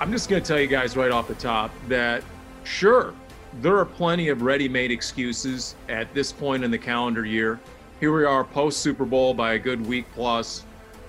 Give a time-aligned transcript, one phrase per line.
[0.00, 2.22] I'm just going to tell you guys right off the top that
[2.62, 3.14] sure,
[3.60, 7.58] there are plenty of ready made excuses at this point in the calendar year.
[7.98, 10.64] Here we are post Super Bowl by a good week plus.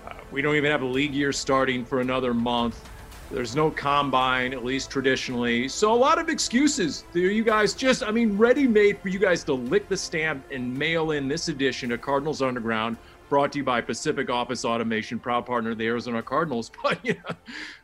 [0.07, 2.83] Uh, we don't even have a league year starting for another month.
[3.29, 5.67] There's no combine, at least traditionally.
[5.67, 7.03] So, a lot of excuses.
[7.13, 10.43] There, you guys just, I mean, ready made for you guys to lick the stamp
[10.51, 12.97] and mail in this edition of Cardinals Underground,
[13.29, 16.71] brought to you by Pacific Office Automation, proud partner of the Arizona Cardinals.
[16.81, 17.35] But, you know,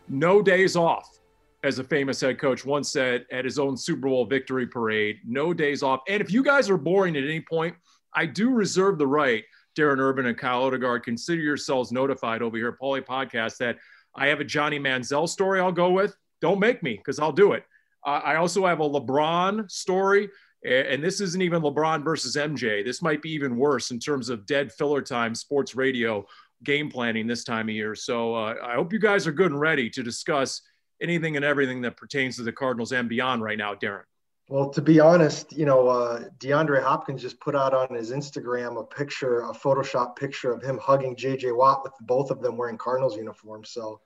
[0.07, 1.19] no days off
[1.63, 5.53] as a famous head coach once said at his own Super Bowl victory parade, no
[5.53, 6.01] days off.
[6.07, 7.75] And if you guys are boring at any point,
[8.13, 9.43] I do reserve the right,
[9.75, 13.77] Darren Urban and Kyle Odegard, consider yourselves notified over here at Paulie Podcast that
[14.15, 16.15] I have a Johnny Manziel story I'll go with.
[16.39, 17.63] Don't make me because I'll do it.
[18.05, 20.29] Uh, I also have a LeBron story.
[20.63, 22.83] And this isn't even LeBron versus MJ.
[22.83, 26.25] This might be even worse in terms of dead filler time sports radio
[26.63, 27.95] game planning this time of year.
[27.95, 30.61] So uh, I hope you guys are good and ready to discuss
[31.01, 34.03] anything and everything that pertains to the Cardinals and beyond right now, Darren?
[34.47, 38.79] Well, to be honest, you know, uh, DeAndre Hopkins just put out on his Instagram
[38.79, 42.77] a picture, a Photoshop picture of him hugging JJ Watt with both of them wearing
[42.77, 43.71] Cardinals uniforms.
[43.71, 44.01] So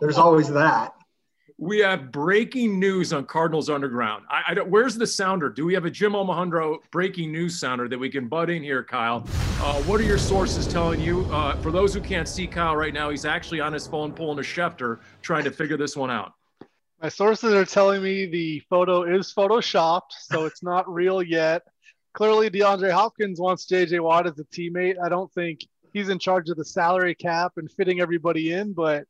[0.00, 0.94] there's always that.
[1.62, 4.24] We have breaking news on Cardinals Underground.
[4.28, 4.68] I, I, don't.
[4.68, 5.48] Where's the sounder?
[5.48, 8.82] Do we have a Jim Omahundro breaking news sounder that we can butt in here,
[8.82, 9.24] Kyle?
[9.60, 11.20] Uh, what are your sources telling you?
[11.26, 14.40] Uh, for those who can't see Kyle right now, he's actually on his phone pulling
[14.40, 16.32] a Schefter, trying to figure this one out.
[17.00, 21.62] My sources are telling me the photo is photoshopped, so it's not real yet.
[22.12, 24.96] Clearly, DeAndre Hopkins wants JJ Watt as a teammate.
[25.00, 25.60] I don't think
[25.92, 29.04] he's in charge of the salary cap and fitting everybody in, but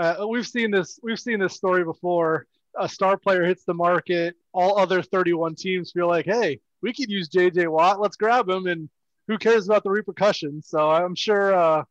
[0.00, 0.98] uh, we've seen this.
[1.02, 2.46] We've seen this story before.
[2.78, 4.36] A star player hits the market.
[4.52, 8.00] All other 31 teams feel like, hey, we could use JJ Watt.
[8.00, 8.88] Let's grab him, and
[9.28, 10.68] who cares about the repercussions?
[10.68, 11.84] So I'm sure uh,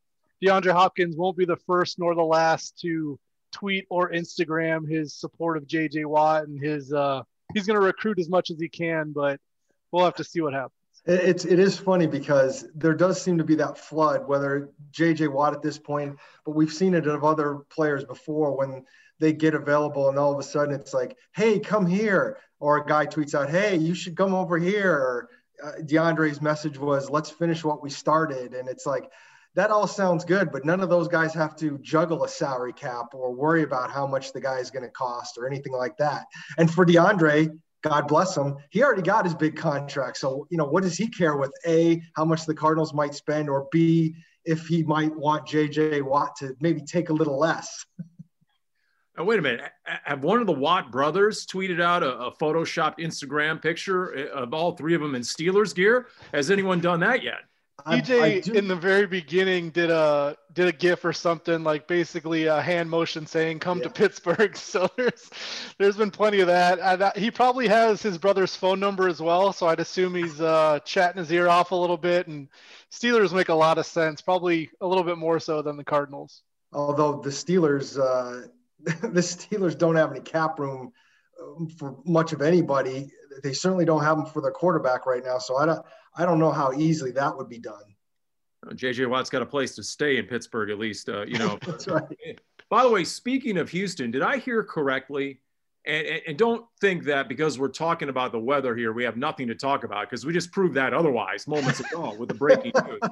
[0.44, 3.20] DeAndre Hopkins won't be the first nor the last to
[3.52, 7.22] tweet or Instagram his support of JJ Watt and his uh,
[7.54, 9.40] he's going to recruit as much as he can, but
[9.92, 10.79] we'll have to see what happens.
[11.06, 15.54] It's it is funny because there does seem to be that flood, whether JJ Watt
[15.54, 18.86] at this point, but we've seen it of other players before when
[19.20, 22.86] they get available and all of a sudden it's like, hey, come here, or a
[22.86, 24.92] guy tweets out, hey, you should come over here.
[24.92, 25.30] Or
[25.64, 29.10] uh, DeAndre's message was, let's finish what we started, and it's like
[29.56, 33.14] that all sounds good, but none of those guys have to juggle a salary cap
[33.14, 36.26] or worry about how much the guy is going to cost or anything like that.
[36.58, 40.18] And for DeAndre, God bless him, he already got his big contract.
[40.18, 43.50] So, you know, what does he care with A, how much the Cardinals might spend,
[43.50, 47.86] or B, if he might want JJ Watt to maybe take a little less?
[49.18, 49.70] Now, wait a minute.
[49.84, 54.54] Have one of the Watt brothers tweeted out a, a photoshopped Instagram picture eh, of
[54.54, 56.08] all three of them in Steelers gear?
[56.34, 57.40] Has anyone done that yet?
[57.88, 62.62] DJ in the very beginning did a did a gif or something like basically a
[62.62, 63.86] hand motion saying "Come yeah.
[63.86, 65.30] to Pittsburgh." So there's
[65.78, 66.80] there's been plenty of that.
[66.80, 70.80] Uh, he probably has his brother's phone number as well, so I'd assume he's uh,
[70.86, 72.28] chatting his ear off a little bit.
[72.28, 72.48] And
[72.92, 76.44] Steelers make a lot of sense, probably a little bit more so than the Cardinals.
[76.74, 78.48] Although the Steelers, uh,
[79.08, 80.92] the Steelers don't have any cap room
[81.42, 83.10] um, for much of anybody.
[83.44, 85.38] They certainly don't have them for their quarterback right now.
[85.40, 85.86] So I don't.
[86.16, 87.84] I don't know how easily that would be done.
[88.68, 91.10] JJ Watt's got a place to stay in Pittsburgh, at least.
[91.10, 91.58] Uh, you know.
[91.66, 92.04] That's right.
[92.70, 95.42] By the way, speaking of Houston, did I hear correctly?
[95.86, 99.16] And, and, and, don't think that because we're talking about the weather here, we have
[99.16, 102.74] nothing to talk about because we just proved that otherwise moments ago with the breaking
[102.86, 103.00] news.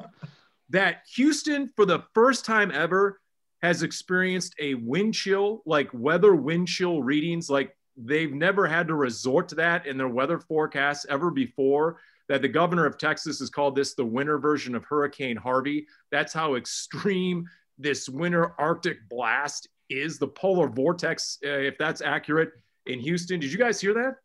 [0.70, 3.22] That Houston, for the first time ever,
[3.62, 8.94] has experienced a wind chill, like weather wind chill readings, like they've never had to
[8.94, 13.50] resort to that in their weather forecasts ever before that the governor of Texas has
[13.50, 15.88] called this the winter version of Hurricane Harvey.
[16.12, 17.46] That's how extreme
[17.78, 20.20] this winter Arctic blast is.
[20.20, 22.52] The polar vortex, uh, if that's accurate,
[22.86, 23.40] in Houston.
[23.40, 24.16] Did you guys hear that?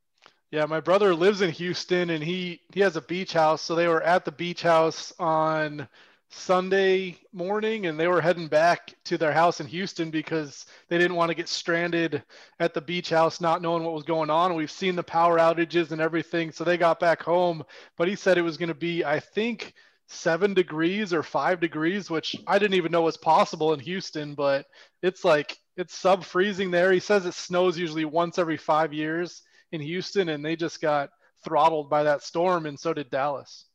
[0.50, 3.88] Yeah, my brother lives in Houston and he he has a beach house, so they
[3.88, 5.88] were at the beach house on
[6.34, 11.16] Sunday morning and they were heading back to their house in Houston because they didn't
[11.16, 12.22] want to get stranded
[12.58, 14.54] at the beach house not knowing what was going on.
[14.54, 17.62] We've seen the power outages and everything, so they got back home,
[17.96, 19.74] but he said it was going to be I think
[20.08, 24.66] 7 degrees or 5 degrees, which I didn't even know was possible in Houston, but
[25.02, 26.92] it's like it's sub freezing there.
[26.92, 31.10] He says it snows usually once every 5 years in Houston and they just got
[31.44, 33.66] throttled by that storm and so did Dallas.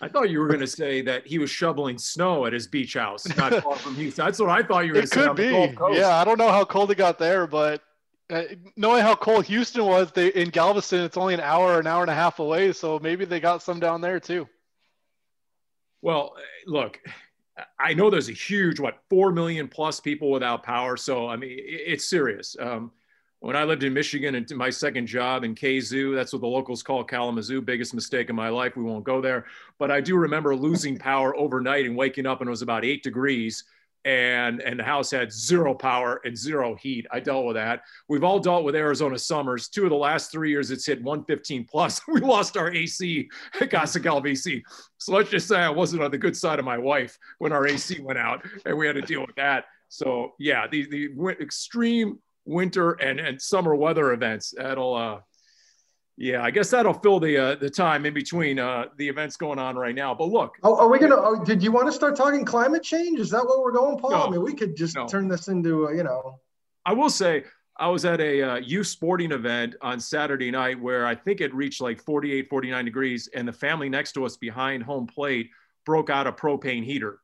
[0.00, 2.94] I thought you were going to say that he was shoveling snow at his beach
[2.94, 4.24] house, not far from Houston.
[4.24, 5.22] That's what I thought you were going to say.
[5.22, 5.98] It could be.
[5.98, 7.82] Yeah, I don't know how cold it got there, but
[8.30, 8.44] uh,
[8.76, 12.10] knowing how cold Houston was, they in Galveston, it's only an hour, an hour and
[12.10, 12.72] a half away.
[12.72, 14.48] So maybe they got some down there too.
[16.00, 16.34] Well,
[16.66, 16.98] look,
[17.78, 20.96] I know there's a huge, what, four million plus people without power.
[20.96, 22.56] So I mean, it's serious.
[22.58, 22.90] Um,
[23.42, 26.80] when I lived in Michigan and my second job in Kazoo, that's what the locals
[26.80, 28.76] call Kalamazoo, biggest mistake in my life.
[28.76, 29.46] We won't go there.
[29.80, 33.02] But I do remember losing power overnight and waking up and it was about eight
[33.02, 33.64] degrees
[34.04, 37.06] and and the house had zero power and zero heat.
[37.10, 37.82] I dealt with that.
[38.08, 39.68] We've all dealt with Arizona summers.
[39.68, 42.00] Two of the last three years, it's hit 115 plus.
[42.08, 43.28] We lost our AC
[43.60, 44.62] at Casa Calvisi.
[44.98, 47.66] So let's just say I wasn't on the good side of my wife when our
[47.66, 49.64] AC went out, and we had to deal with that.
[49.88, 54.54] So yeah, the the extreme winter and, and summer weather events.
[54.56, 55.20] That'll, uh,
[56.16, 59.58] yeah, I guess that'll fill the uh, the time in between uh, the events going
[59.58, 60.14] on right now.
[60.14, 61.16] But look, oh, are we gonna?
[61.16, 63.18] Oh, did you want to start talking climate change?
[63.18, 64.10] Is that what we're going, Paul?
[64.10, 65.06] No, I mean, we could just no.
[65.06, 66.38] turn this into, a, you know.
[66.84, 67.44] I will say,
[67.78, 71.54] I was at a uh, youth sporting event on Saturday night where I think it
[71.54, 75.48] reached like 48, 49 degrees, and the family next to us behind home plate
[75.86, 77.20] broke out a propane heater.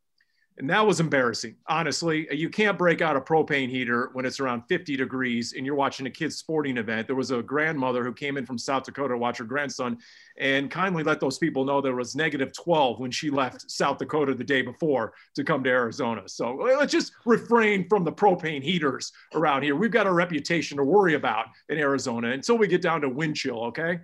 [0.59, 1.55] And that was embarrassing.
[1.69, 5.77] Honestly, you can't break out a propane heater when it's around 50 degrees and you're
[5.77, 7.07] watching a kid's sporting event.
[7.07, 9.99] There was a grandmother who came in from South Dakota to watch her grandson
[10.37, 14.35] and kindly let those people know there was negative 12 when she left South Dakota
[14.35, 16.23] the day before to come to Arizona.
[16.27, 19.77] So let's just refrain from the propane heaters around here.
[19.77, 23.37] We've got a reputation to worry about in Arizona until we get down to wind
[23.37, 24.01] chill, okay?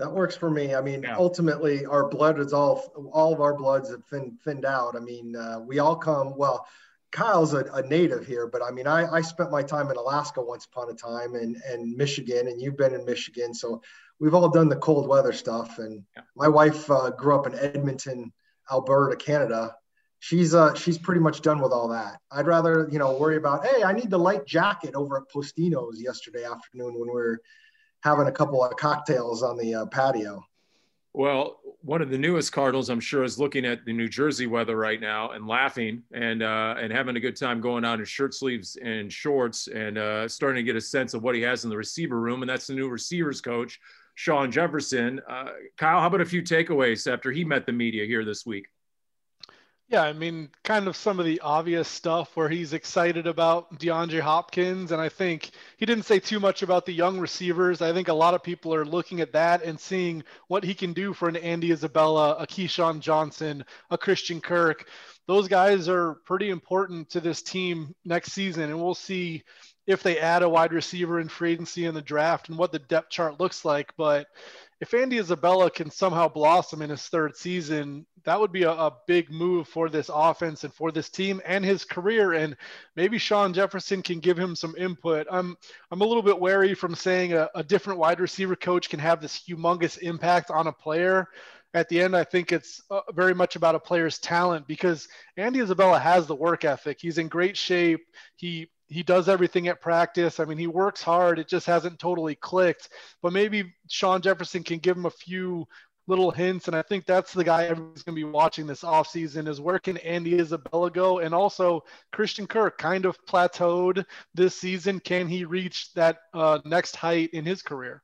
[0.00, 0.74] That works for me.
[0.74, 1.16] I mean, yeah.
[1.16, 4.96] ultimately, our blood is all all of our bloods have thin, thinned out.
[4.96, 6.36] I mean, uh, we all come.
[6.38, 6.66] Well,
[7.12, 10.40] Kyle's a, a, native here, but I mean, I, I spent my time in Alaska
[10.40, 13.82] once upon a time, and and Michigan, and you've been in Michigan, so
[14.18, 15.78] we've all done the cold weather stuff.
[15.78, 16.22] And yeah.
[16.34, 18.32] my wife uh, grew up in Edmonton,
[18.70, 19.76] Alberta, Canada.
[20.18, 22.20] She's uh she's pretty much done with all that.
[22.30, 26.00] I'd rather you know worry about hey, I need the light jacket over at Postino's
[26.00, 27.40] yesterday afternoon when we were
[28.02, 30.44] having a couple of cocktails on the uh, patio.
[31.12, 34.76] Well, one of the newest Cardinals, I'm sure, is looking at the New Jersey weather
[34.76, 38.34] right now and laughing and uh, and having a good time going out in shirt
[38.34, 41.70] sleeves and shorts and uh, starting to get a sense of what he has in
[41.70, 42.42] the receiver room.
[42.42, 43.80] And that's the new receivers coach,
[44.14, 45.20] Shawn Jefferson.
[45.28, 45.46] Uh,
[45.76, 48.66] Kyle, how about a few takeaways after he met the media here this week?
[49.90, 54.20] Yeah, I mean, kind of some of the obvious stuff where he's excited about DeAndre
[54.20, 54.92] Hopkins.
[54.92, 57.82] And I think he didn't say too much about the young receivers.
[57.82, 60.92] I think a lot of people are looking at that and seeing what he can
[60.92, 64.88] do for an Andy Isabella, a KeeSean Johnson, a Christian Kirk.
[65.26, 68.70] Those guys are pretty important to this team next season.
[68.70, 69.42] And we'll see
[69.86, 72.78] if they add a wide receiver in free agency in the draft and what the
[72.78, 73.92] depth chart looks like.
[73.96, 74.26] But
[74.80, 78.96] if Andy Isabella can somehow blossom in his third season, that would be a, a,
[79.06, 82.32] big move for this offense and for this team and his career.
[82.32, 82.56] And
[82.96, 85.26] maybe Shawn Jefferson can give him some input.
[85.30, 85.56] I'm
[85.90, 89.20] I'm a little bit wary from saying a, a different wide receiver coach can have
[89.20, 91.28] this humongous impact on a player.
[91.72, 95.60] At the end, I think it's uh, very much about a player's talent because Andy
[95.60, 96.98] Isabella has the work ethic.
[97.00, 98.00] He's in great shape.
[98.36, 100.40] He he does everything at practice.
[100.40, 101.38] I mean, he works hard.
[101.38, 102.88] It just hasn't totally clicked.
[103.22, 105.66] But maybe Shawn Jefferson can give him a few
[106.08, 106.66] little hints.
[106.66, 109.78] And I think that's the guy everyone's going to be watching this offseason is where
[109.78, 111.20] can Andy Isabella go?
[111.20, 114.04] And also Christian Kirk kind of plateaued
[114.34, 114.98] this season.
[114.98, 118.02] Can he reach that uh, next height in his career?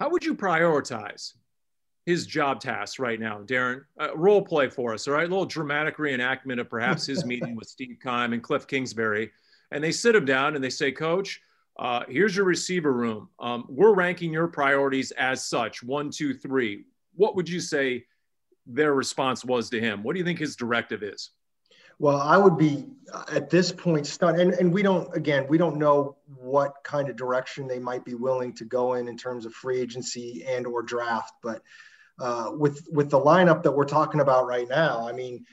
[0.00, 1.34] How would you prioritize
[2.06, 3.82] his job tasks right now, Darren?
[4.00, 5.26] Uh, role play for us, all right?
[5.26, 9.30] A little dramatic reenactment of perhaps his meeting with Steve Keim and Cliff Kingsbury
[9.74, 11.42] and they sit him down and they say, Coach,
[11.78, 13.28] uh, here's your receiver room.
[13.40, 16.84] Um, we're ranking your priorities as such one, two, three.
[17.16, 18.04] What would you say
[18.66, 20.04] their response was to him?
[20.04, 21.30] What do you think his directive is?
[21.98, 25.58] Well, I would be uh, at this point stunned, and, and we don't again we
[25.58, 29.44] don't know what kind of direction they might be willing to go in in terms
[29.44, 31.34] of free agency and or draft.
[31.42, 31.62] But
[32.20, 35.44] uh, with with the lineup that we're talking about right now, I mean,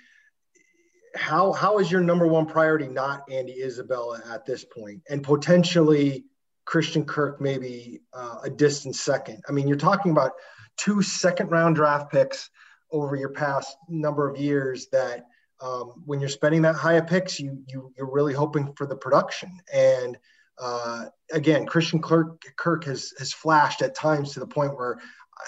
[1.15, 6.25] how how is your number one priority not Andy Isabella at this point, and potentially
[6.65, 9.43] Christian Kirk maybe uh, a distant second.
[9.47, 10.33] I mean, you're talking about
[10.77, 12.49] two second round draft picks
[12.91, 15.25] over your past number of years that
[15.61, 18.95] um, when you're spending that high of picks, you, you you're really hoping for the
[18.95, 19.51] production.
[19.73, 20.17] And
[20.57, 24.99] uh, again, Christian Kirk, Kirk has has flashed at times to the point where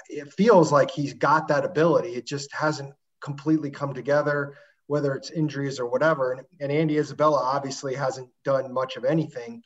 [0.10, 2.10] it feels like he's got that ability.
[2.10, 4.55] It just hasn't completely come together,
[4.88, 6.34] whether it's injuries or whatever.
[6.34, 9.63] And, and Andy Isabella obviously hasn't done much of anything.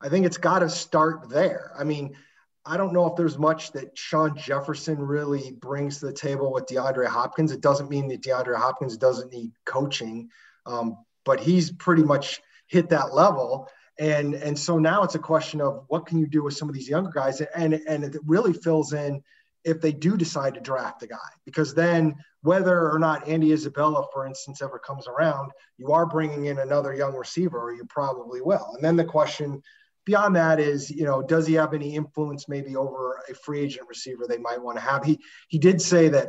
[0.00, 1.72] I think it's got to start there.
[1.78, 2.16] I mean,
[2.64, 6.66] I don't know if there's much that Shawn Jefferson really brings to the table with
[6.66, 7.50] DeAndre Hopkins.
[7.50, 10.28] It doesn't mean that DeAndre Hopkins doesn't need coaching,
[10.66, 13.68] um, but he's pretty much hit that level.
[13.98, 16.74] And and so now it's a question of what can you do with some of
[16.74, 19.22] these younger guys, and and it really fills in
[19.64, 24.06] if they do decide to draft the guy, because then whether or not Andy Isabella,
[24.12, 28.40] for instance, ever comes around, you are bringing in another young receiver, or you probably
[28.40, 28.72] will.
[28.74, 29.62] And then the question
[30.04, 33.88] beyond that is, you know, does he have any influence maybe over a free agent
[33.88, 35.04] receiver they might want to have?
[35.04, 35.18] He
[35.48, 36.28] he did say that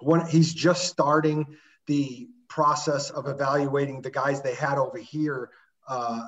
[0.00, 1.56] when he's just starting
[1.86, 5.50] the process of evaluating the guys they had over here
[5.88, 6.26] uh,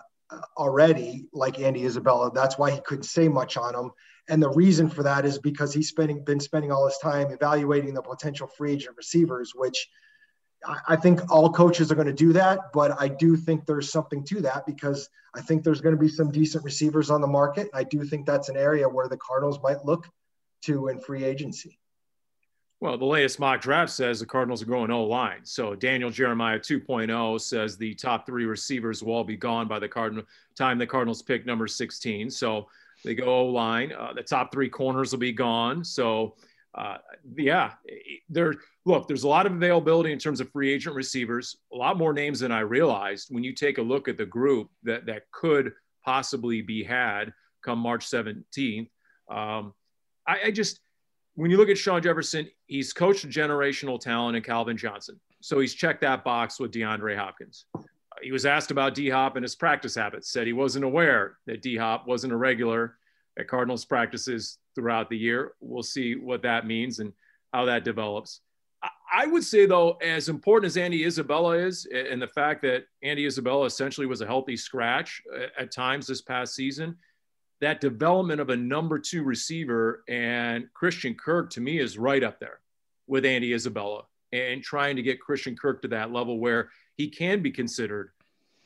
[0.57, 2.31] already, like Andy Isabella.
[2.35, 3.91] That's why he couldn't say much on him.
[4.29, 7.95] And the reason for that is because he's spending been spending all his time evaluating
[7.95, 9.89] the potential free agent receivers, which
[10.67, 14.25] I think all coaches are going to do that, but I do think there's something
[14.25, 17.69] to that because I think there's going to be some decent receivers on the market.
[17.73, 20.09] I do think that's an area where the Cardinals might look
[20.63, 21.79] to in free agency.
[22.81, 25.41] Well, the latest mock draft says the Cardinals are going O line.
[25.45, 29.89] So Daniel Jeremiah 2.0 says the top three receivers will all be gone by the
[29.89, 30.25] Cardinal
[30.57, 32.31] time the Cardinals pick number 16.
[32.31, 32.69] So
[33.05, 33.93] they go O line.
[33.93, 35.85] Uh, the top three corners will be gone.
[35.85, 36.37] So
[36.75, 36.99] uh,
[37.37, 37.73] yeah,
[38.29, 38.55] there.
[38.85, 41.57] Look, there's a lot of availability in terms of free agent receivers.
[41.73, 44.71] A lot more names than I realized when you take a look at the group
[44.85, 45.73] that that could
[46.05, 48.89] possibly be had come March 17th.
[49.29, 49.75] Um,
[50.27, 50.81] I, I just
[51.35, 55.21] when you look at Shawn Jefferson, he's coached generational talent in Calvin Johnson.
[55.41, 57.67] So he's checked that box with DeAndre Hopkins.
[58.23, 61.63] He was asked about D Hop and his practice habits, said he wasn't aware that
[61.63, 62.97] D Hop wasn't a regular
[63.39, 65.53] at Cardinals practices throughout the year.
[65.61, 67.13] We'll see what that means and
[67.53, 68.41] how that develops.
[69.13, 73.27] I would say, though, as important as Andy Isabella is, and the fact that Andy
[73.27, 76.97] Isabella essentially was a healthy scratch uh, at times this past season,
[77.61, 82.39] that development of a number two receiver and Christian Kirk to me is right up
[82.39, 82.61] there
[83.09, 87.41] with Andy Isabella and trying to get Christian Kirk to that level where he can
[87.41, 88.11] be considered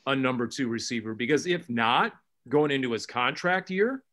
[0.07, 1.13] a number two receiver.
[1.13, 2.13] Because if not,
[2.49, 4.03] going into his contract year,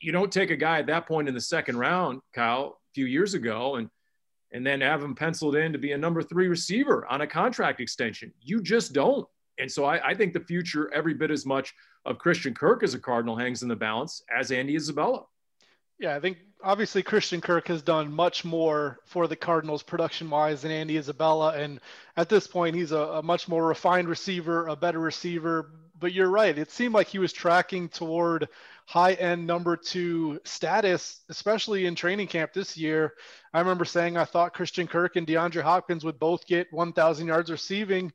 [0.00, 3.06] you don't take a guy at that point in the second round, Kyle, a few
[3.06, 3.90] years ago, and
[4.52, 7.80] and then have him penciled in to be a number three receiver on a contract
[7.80, 8.32] extension.
[8.40, 9.28] You just don't.
[9.58, 11.74] And so I, I think the future, every bit as much
[12.06, 15.24] of Christian Kirk as a Cardinal, hangs in the balance as Andy Isabella.
[15.98, 20.62] Yeah, I think obviously Christian Kirk has done much more for the Cardinals production wise
[20.62, 21.56] than Andy Isabella.
[21.56, 21.80] And
[22.16, 25.70] at this point, he's a, a, much more refined receiver, a better receiver.
[25.98, 26.56] But you're right.
[26.56, 28.48] It seemed like he was tracking toward
[28.86, 33.14] high end number two status, especially in training camp this year.
[33.52, 37.50] I remember saying I thought Christian Kirk and DeAndre Hopkins would both get 1,000 yards
[37.50, 38.12] receiving.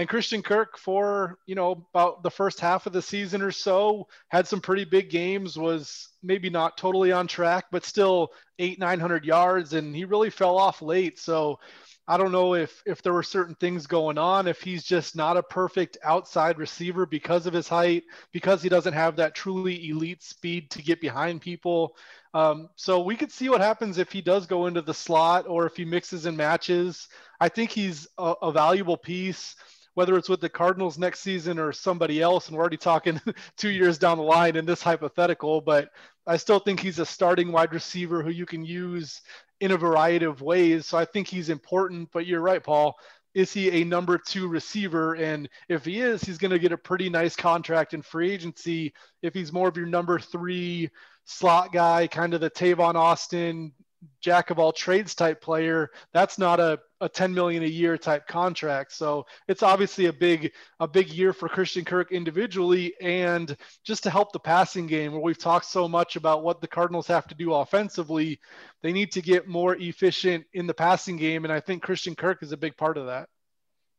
[0.00, 4.08] And Christian Kirk, for you know about the first half of the season or so,
[4.28, 5.58] had some pretty big games.
[5.58, 10.30] Was maybe not totally on track, but still eight nine hundred yards, and he really
[10.30, 11.18] fell off late.
[11.18, 11.60] So
[12.08, 15.36] I don't know if if there were certain things going on, if he's just not
[15.36, 20.22] a perfect outside receiver because of his height, because he doesn't have that truly elite
[20.22, 21.94] speed to get behind people.
[22.32, 25.66] Um, so we could see what happens if he does go into the slot or
[25.66, 27.06] if he mixes and matches.
[27.38, 29.56] I think he's a, a valuable piece
[29.94, 32.48] whether it's with the Cardinals next season or somebody else.
[32.48, 33.20] And we're already talking
[33.56, 35.90] two years down the line in this hypothetical, but
[36.26, 39.20] I still think he's a starting wide receiver who you can use
[39.60, 40.86] in a variety of ways.
[40.86, 42.08] So I think he's important.
[42.12, 42.96] But you're right, Paul.
[43.34, 45.14] Is he a number two receiver?
[45.14, 48.92] And if he is, he's going to get a pretty nice contract in free agency.
[49.22, 50.90] If he's more of your number three
[51.26, 53.72] slot guy, kind of the Tavon Austin,
[54.20, 58.26] jack of all trades type player, that's not a, a 10 million a year type
[58.26, 58.92] contract.
[58.92, 64.10] So it's obviously a big a big year for Christian Kirk individually and just to
[64.10, 67.34] help the passing game where we've talked so much about what the Cardinals have to
[67.34, 68.40] do offensively,
[68.82, 72.42] they need to get more efficient in the passing game and I think Christian Kirk
[72.42, 73.28] is a big part of that.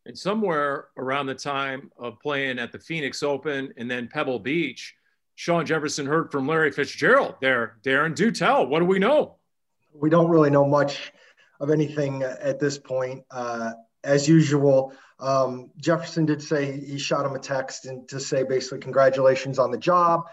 [0.06, 4.96] And somewhere around the time of playing at the Phoenix Open and then Pebble Beach,
[5.36, 7.78] Shawn Jefferson heard from Larry Fitzgerald there.
[7.84, 8.66] Darren, do tell.
[8.66, 9.38] What do we know?
[9.94, 11.12] We don't really know much
[11.60, 13.24] of anything at this point.
[13.30, 18.44] Uh, as usual, um, Jefferson did say he shot him a text and to say
[18.44, 20.26] basically congratulations on the job.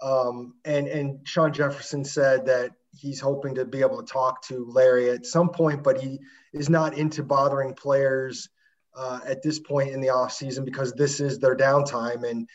[0.00, 4.66] Um, and and Shawn Jefferson said that he's hoping to be able to talk to
[4.70, 6.20] Larry at some point, but he
[6.52, 8.48] is not into bothering players
[8.96, 12.28] uh, at this point in the offseason because this is their downtime.
[12.28, 12.48] And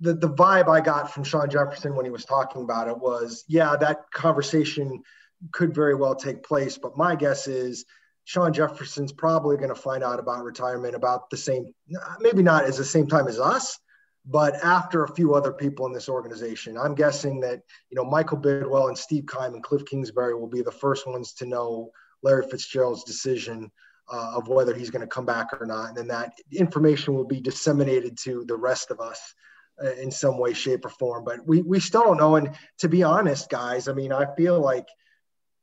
[0.00, 3.44] the, the vibe I got from Shawn Jefferson when he was talking about it was,
[3.48, 5.02] yeah, that conversation
[5.50, 6.78] could very well take place.
[6.78, 7.84] But my guess is
[8.24, 11.74] Shawn Jefferson's probably going to find out about retirement about the same,
[12.20, 13.78] maybe not as the same time as us,
[14.24, 16.78] but after a few other people in this organization.
[16.78, 20.62] I'm guessing that, you know, Michael Bidwill and Steve Keim and Cliff Kingsbury will be
[20.62, 21.90] the first ones to know
[22.22, 23.72] Larry Fitzgerald's decision
[24.12, 25.88] uh, of whether he's going to come back or not.
[25.88, 29.34] And then that information will be disseminated to the rest of us
[29.82, 31.24] uh, in some way, shape, or form.
[31.24, 32.36] But we, we still don't know.
[32.36, 34.86] And to be honest, guys, I mean, I feel like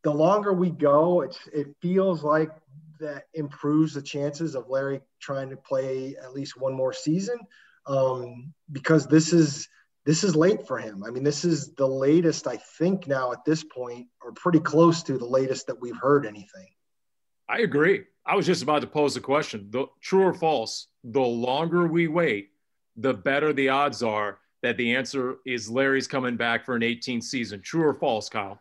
[0.04, 2.52] the longer we go, it's, it feels like
[3.00, 7.40] that improves the chances of Larry trying to play at least one more season
[7.88, 9.68] um, because this is
[10.06, 11.04] this is late for him.
[11.06, 15.04] I mean, this is the latest I think now at this point, or pretty close
[15.04, 16.68] to the latest that we've heard anything.
[17.48, 18.06] I agree.
[18.26, 20.88] I was just about to pose the question: the, true or false?
[21.04, 22.50] The longer we wait,
[22.96, 27.22] the better the odds are that the answer is Larry's coming back for an 18
[27.22, 27.62] season.
[27.62, 28.60] True or false, Kyle?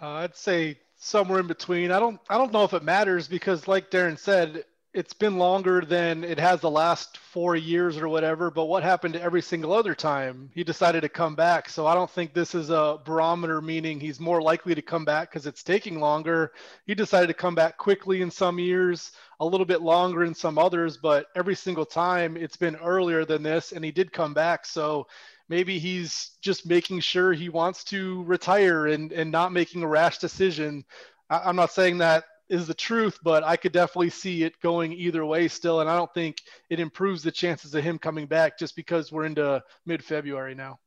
[0.00, 1.90] Uh, I'd say somewhere in between.
[1.90, 5.80] I don't I don't know if it matters because, like Darren said, it's been longer
[5.80, 8.50] than it has the last four years or whatever.
[8.50, 11.68] But what happened to every single other time he decided to come back?
[11.68, 15.30] So I don't think this is a barometer, meaning he's more likely to come back
[15.30, 16.52] because it's taking longer.
[16.86, 20.58] He decided to come back quickly in some years, a little bit longer in some
[20.58, 24.66] others, but every single time it's been earlier than this, and he did come back.
[24.66, 25.06] So
[25.48, 30.18] maybe he's just making sure he wants to retire and and not making a rash
[30.18, 30.84] decision.
[31.30, 34.92] I, I'm not saying that is the truth, but I could definitely see it going
[34.92, 35.80] either way still.
[35.80, 36.36] And I don't think
[36.68, 40.78] it improves the chances of him coming back just because we're into mid February now.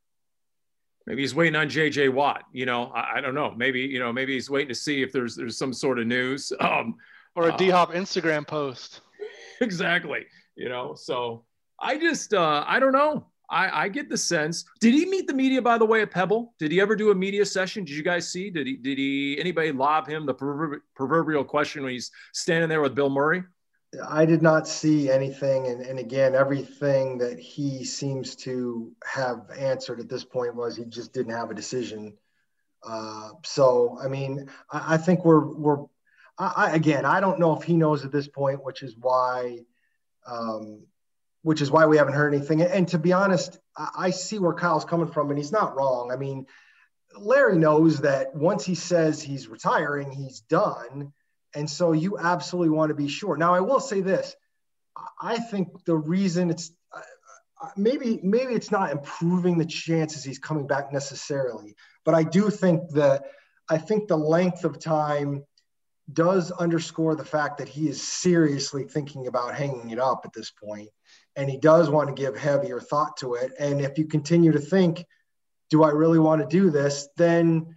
[1.07, 2.43] Maybe he's waiting on JJ Watt.
[2.51, 3.53] You know, I, I, don't know.
[3.55, 6.51] Maybe, you know, maybe he's waiting to see if there's there's some sort of news.
[6.61, 6.95] Um,
[7.35, 9.01] or a uh, D Hop Instagram post.
[9.61, 10.25] Exactly.
[10.57, 11.45] You know, so
[11.79, 13.27] I just uh I don't know.
[13.49, 14.65] I, I get the sense.
[14.79, 16.53] Did he meet the media, by the way, at Pebble?
[16.59, 17.83] Did he ever do a media session?
[17.83, 18.49] Did you guys see?
[18.49, 18.77] Did he?
[18.77, 19.37] Did he?
[19.39, 20.33] Anybody lob him the
[20.95, 23.43] proverbial question when he's standing there with Bill Murray?
[24.09, 29.99] I did not see anything, and, and again, everything that he seems to have answered
[29.99, 32.17] at this point was he just didn't have a decision.
[32.85, 35.85] Uh, so, I mean, I, I think we're we're
[36.37, 39.59] I, again, I don't know if he knows at this point, which is why
[40.27, 40.81] um,
[41.45, 42.63] which is why we haven't heard anything.
[42.63, 46.11] And to be honest, I see where Kyle's coming from, and he's not wrong.
[46.11, 46.47] I mean,
[47.15, 51.13] Larry knows that once he says he's retiring, he's done.
[51.53, 53.37] And so you absolutely want to be sure.
[53.37, 54.35] Now, I will say this
[55.21, 57.01] I think the reason it's uh,
[57.61, 62.49] uh, maybe maybe it's not improving the chances he's coming back necessarily, but I do
[62.49, 63.25] think that
[63.69, 65.43] I think the length of time
[66.11, 70.49] does underscore the fact that he is seriously thinking about hanging it up at this
[70.49, 70.89] point
[71.35, 73.51] and he does want to give heavier thought to it.
[73.59, 75.05] And if you continue to think,
[75.69, 77.07] do I really want to do this?
[77.17, 77.75] Then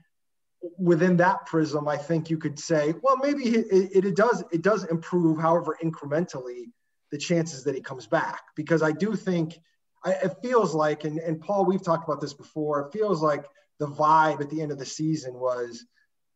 [0.78, 4.62] within that prism, I think you could say, well, maybe it, it, it does it
[4.62, 6.70] does improve, however, incrementally,
[7.10, 8.42] the chances that he comes back.
[8.54, 9.58] Because I do think
[10.04, 12.86] I, it feels like, and, and Paul, we've talked about this before.
[12.86, 13.44] It feels like
[13.78, 15.84] the vibe at the end of the season was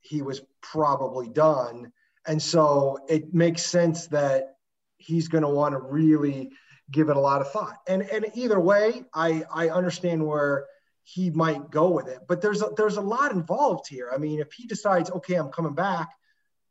[0.01, 1.93] he was probably done,
[2.27, 4.57] and so it makes sense that
[4.97, 6.51] he's going to want to really
[6.93, 7.79] give it a lot of thought.
[7.89, 10.67] And and either way, I I understand where
[11.05, 14.11] he might go with it, but there's a, there's a lot involved here.
[14.15, 16.09] I mean, if he decides, okay, I'm coming back,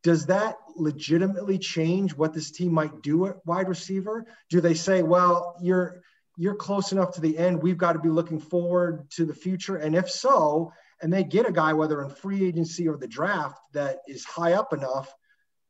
[0.03, 4.25] does that legitimately change what this team might do at wide receiver?
[4.49, 6.01] Do they say, well, you're
[6.37, 9.75] you're close enough to the end, we've got to be looking forward to the future?
[9.75, 13.59] And if so, and they get a guy whether in free agency or the draft
[13.73, 15.13] that is high up enough,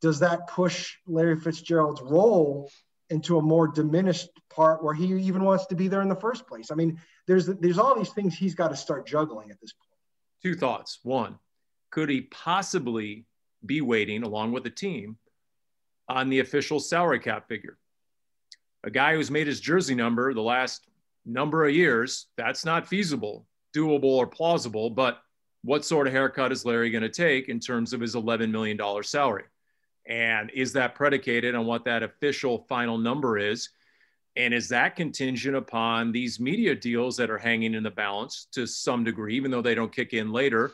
[0.01, 2.69] does that push Larry Fitzgerald's role
[3.11, 6.47] into a more diminished part where he even wants to be there in the first
[6.47, 6.71] place.
[6.71, 9.89] I mean, there's there's all these things he's got to start juggling at this point.
[10.41, 10.99] Two thoughts.
[11.03, 11.37] One,
[11.91, 13.25] could he possibly
[13.65, 15.17] be waiting along with the team
[16.09, 17.77] on the official salary cap figure?
[18.83, 20.87] A guy who's made his jersey number the last
[21.25, 23.45] number of years, that's not feasible,
[23.75, 24.89] doable, or plausible.
[24.89, 25.21] But
[25.63, 28.79] what sort of haircut is Larry going to take in terms of his $11 million
[29.03, 29.43] salary?
[30.07, 33.69] And is that predicated on what that official final number is?
[34.35, 38.65] And is that contingent upon these media deals that are hanging in the balance to
[38.65, 40.71] some degree, even though they don't kick in later?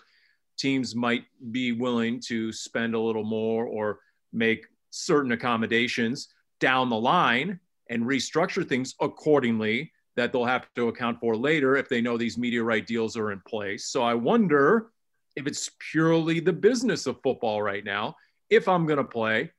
[0.57, 3.99] Teams might be willing to spend a little more or
[4.31, 7.59] make certain accommodations down the line
[7.89, 12.37] and restructure things accordingly that they'll have to account for later if they know these
[12.37, 13.85] media right deals are in place.
[13.85, 14.87] So I wonder
[15.35, 18.15] if it's purely the business of football right now.
[18.49, 19.51] If I'm going to play,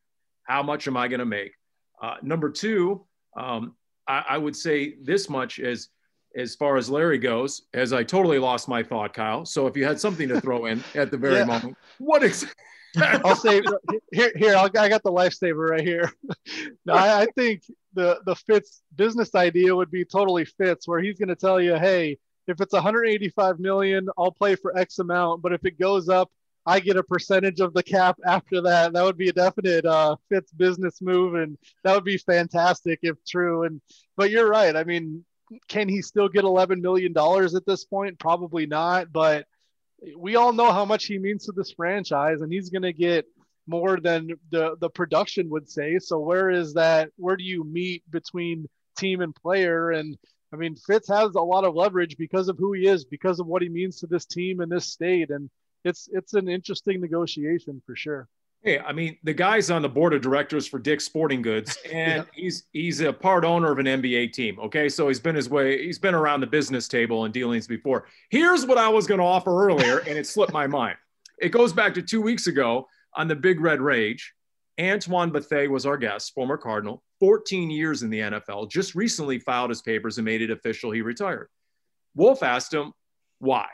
[0.45, 1.53] how much am I going to make?
[2.01, 3.05] Uh, number two,
[3.37, 3.75] um,
[4.07, 5.89] I, I, would say this much as
[6.37, 9.45] as far as Larry goes, as I totally lost my thought, Kyle.
[9.45, 11.45] So if you had something to throw in at the very yeah.
[11.45, 12.47] moment, what ex-
[12.97, 13.61] I'll say
[14.13, 14.33] here.
[14.37, 16.11] Here, I'll, i got the lifesaver right here.
[16.87, 17.63] no, I, I, think
[17.95, 21.75] the the Fitz business idea would be totally Fitz, where he's going to tell you,
[21.75, 26.31] hey, if it's 185 million, I'll play for X amount, but if it goes up,
[26.69, 28.93] I get a percentage of the cap after that.
[28.93, 33.17] That would be a definite uh, Fitz business move, and that would be fantastic if
[33.27, 33.63] true.
[33.63, 33.81] And
[34.19, 34.77] but you're right.
[34.77, 35.25] I mean,
[35.69, 38.19] can he still get 11 million dollars at this point?
[38.19, 39.47] Probably not, but
[40.15, 43.25] we all know how much he means to this franchise, and he's going to get
[43.67, 45.99] more than the the production would say.
[45.99, 47.09] So where is that?
[47.17, 49.93] Where do you meet between team and player?
[49.93, 50.19] And
[50.53, 53.47] I mean, Fitz has a lot of leverage because of who he is, because of
[53.47, 55.49] what he means to this team and this state, and
[55.89, 58.29] it's it's an interesting negotiation for sure.
[58.63, 62.25] Hey, I mean, the guy's on the board of directors for Dick's Sporting Goods, and
[62.25, 62.43] yeah.
[62.43, 64.59] he's he's a part owner of an NBA team.
[64.61, 68.07] Okay, so he's been his way, he's been around the business table and dealings before.
[68.31, 70.97] Here's what I was going to offer earlier, and it slipped my mind.
[71.39, 74.35] It goes back to two weeks ago on the Big Red Rage.
[74.81, 79.71] Antoine Bethea was our guest, former Cardinal, 14 years in the NFL, just recently filed
[79.71, 81.49] his papers and made it official he retired.
[82.15, 82.93] Wolf asked him,
[83.41, 83.67] why?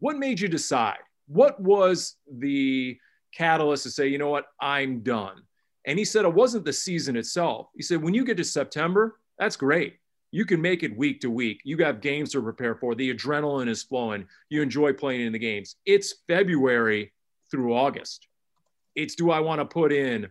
[0.00, 0.98] What made you decide?
[1.28, 2.98] What was the
[3.32, 5.42] catalyst to say, you know what, I'm done.
[5.86, 7.68] And he said it wasn't the season itself.
[7.74, 9.98] He said, when you get to September, that's great.
[10.30, 11.62] You can make it week to week.
[11.64, 12.94] You have games to prepare for.
[12.94, 14.26] The adrenaline is flowing.
[14.50, 15.76] You enjoy playing in the games.
[15.86, 17.12] It's February
[17.50, 18.26] through August.
[18.94, 20.30] It's do I want to put in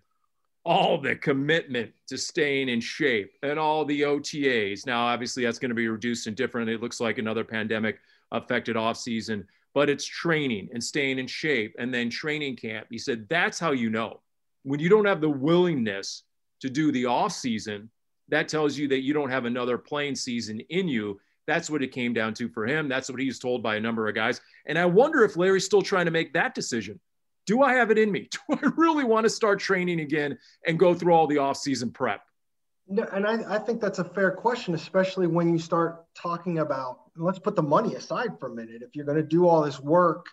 [0.63, 4.85] all the commitment to staying in shape and all the OTAs.
[4.85, 6.69] Now, obviously, that's going to be reduced and different.
[6.69, 7.99] It looks like another pandemic
[8.31, 9.45] affected offseason
[9.77, 12.87] but it's training and staying in shape and then training camp.
[12.89, 14.21] He said that's how you know
[14.63, 16.23] when you don't have the willingness
[16.61, 17.91] to do the off season.
[18.29, 21.19] That tells you that you don't have another playing season in you.
[21.45, 22.89] That's what it came down to for him.
[22.89, 24.41] That's what he's told by a number of guys.
[24.65, 26.99] And I wonder if Larry's still trying to make that decision.
[27.45, 28.29] Do I have it in me?
[28.49, 32.21] Do I really want to start training again and go through all the off-season prep?
[32.89, 36.99] No, and I, I think that's a fair question, especially when you start talking about
[37.17, 38.81] let's put the money aside for a minute.
[38.81, 40.27] If you're going to do all this work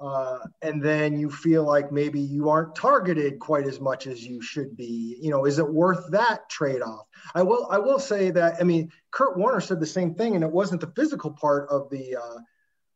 [0.00, 4.40] uh, and then you feel like maybe you aren't targeted quite as much as you
[4.42, 7.06] should be, you know, is it worth that trade-off?
[7.34, 10.44] I will I will say that I mean Kurt Warner said the same thing, and
[10.44, 12.38] it wasn't the physical part of the uh,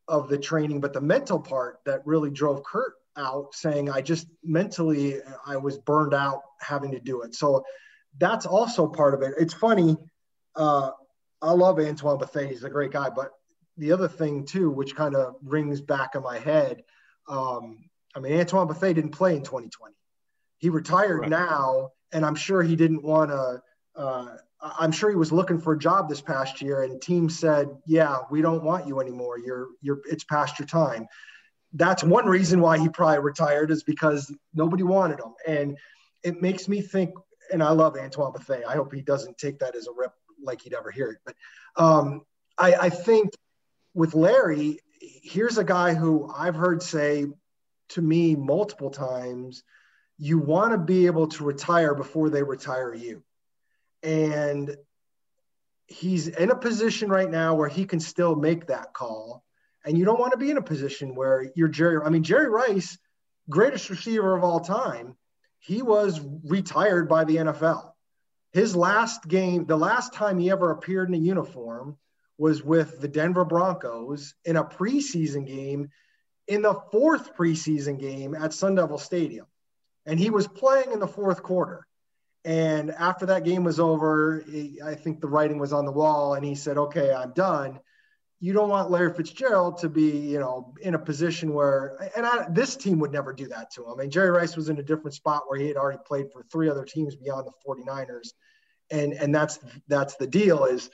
[0.09, 4.27] of the training, but the mental part that really drove Kurt out, saying I just
[4.43, 7.35] mentally I was burned out having to do it.
[7.35, 7.65] So
[8.19, 9.35] that's also part of it.
[9.39, 9.97] It's funny.
[10.55, 10.91] Uh,
[11.43, 12.49] I love Antoine Bethea.
[12.49, 13.11] He's a great guy.
[13.11, 13.31] But
[13.77, 16.83] the other thing too, which kind of rings back in my head,
[17.29, 17.79] um,
[18.15, 19.95] I mean, Antoine Bethea didn't play in 2020.
[20.59, 21.31] He retired right.
[21.31, 23.63] now, and I'm sure he didn't want to.
[23.97, 27.69] Uh, I'm sure he was looking for a job this past year, and team said,
[27.87, 29.39] "Yeah, we don't want you anymore.
[29.39, 31.07] You're you're it's past your time."
[31.73, 35.79] That's one reason why he probably retired is because nobody wanted him, and
[36.23, 37.15] it makes me think.
[37.53, 38.67] And I love Antoine Bethea.
[38.69, 41.19] I hope he doesn't take that as a rep like he'd ever hear it.
[41.25, 41.35] But
[41.77, 42.23] um,
[42.57, 43.31] I, I think
[43.95, 47.27] with Larry, here's a guy who I've heard say
[47.91, 49.63] to me multiple times,
[50.17, 53.23] you want to be able to retire before they retire you.
[54.03, 54.77] And
[55.87, 59.45] he's in a position right now where he can still make that call.
[59.85, 62.01] And you don't want to be in a position where you're Jerry.
[62.05, 62.99] I mean, Jerry Rice,
[63.49, 65.17] greatest receiver of all time,
[65.61, 67.91] he was retired by the NFL
[68.53, 71.97] his last game, the last time he ever appeared in a uniform
[72.39, 75.91] was with the Denver Broncos in a preseason game
[76.49, 79.47] in the fourth preseason game at Sun Devil Stadium.
[80.07, 81.87] And he was playing in the fourth quarter.
[82.45, 86.35] And after that game was over, he, I think the writing was on the wall
[86.35, 87.79] and he said, okay, I'm done.
[88.43, 92.47] You don't want Larry Fitzgerald to be, you know, in a position where, and I,
[92.51, 93.93] this team would never do that to him.
[93.93, 96.43] I mean, Jerry Rice was in a different spot where he had already played for
[96.51, 98.31] three other teams beyond the 49ers.
[98.91, 100.91] And and that's that's the deal is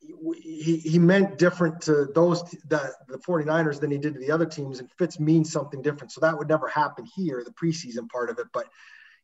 [0.00, 4.46] he, he meant different to those that the 49ers than he did to the other
[4.46, 4.80] teams.
[4.80, 6.10] And Fitz means something different.
[6.10, 8.46] So that would never happen here the preseason part of it.
[8.52, 8.66] But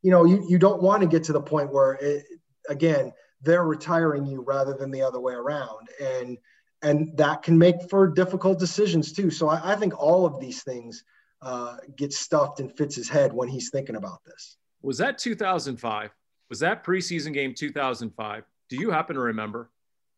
[0.02, 2.24] you know you, you don't want to get to the point where it,
[2.68, 5.88] again they're retiring you rather than the other way around.
[6.00, 6.38] And
[6.82, 10.62] and that can make for difficult decisions too so i, I think all of these
[10.62, 11.04] things
[11.42, 16.10] uh, get stuffed in Fitz's head when he's thinking about this was that 2005
[16.50, 18.44] was that preseason game 2005?
[18.68, 19.70] Do you happen to remember?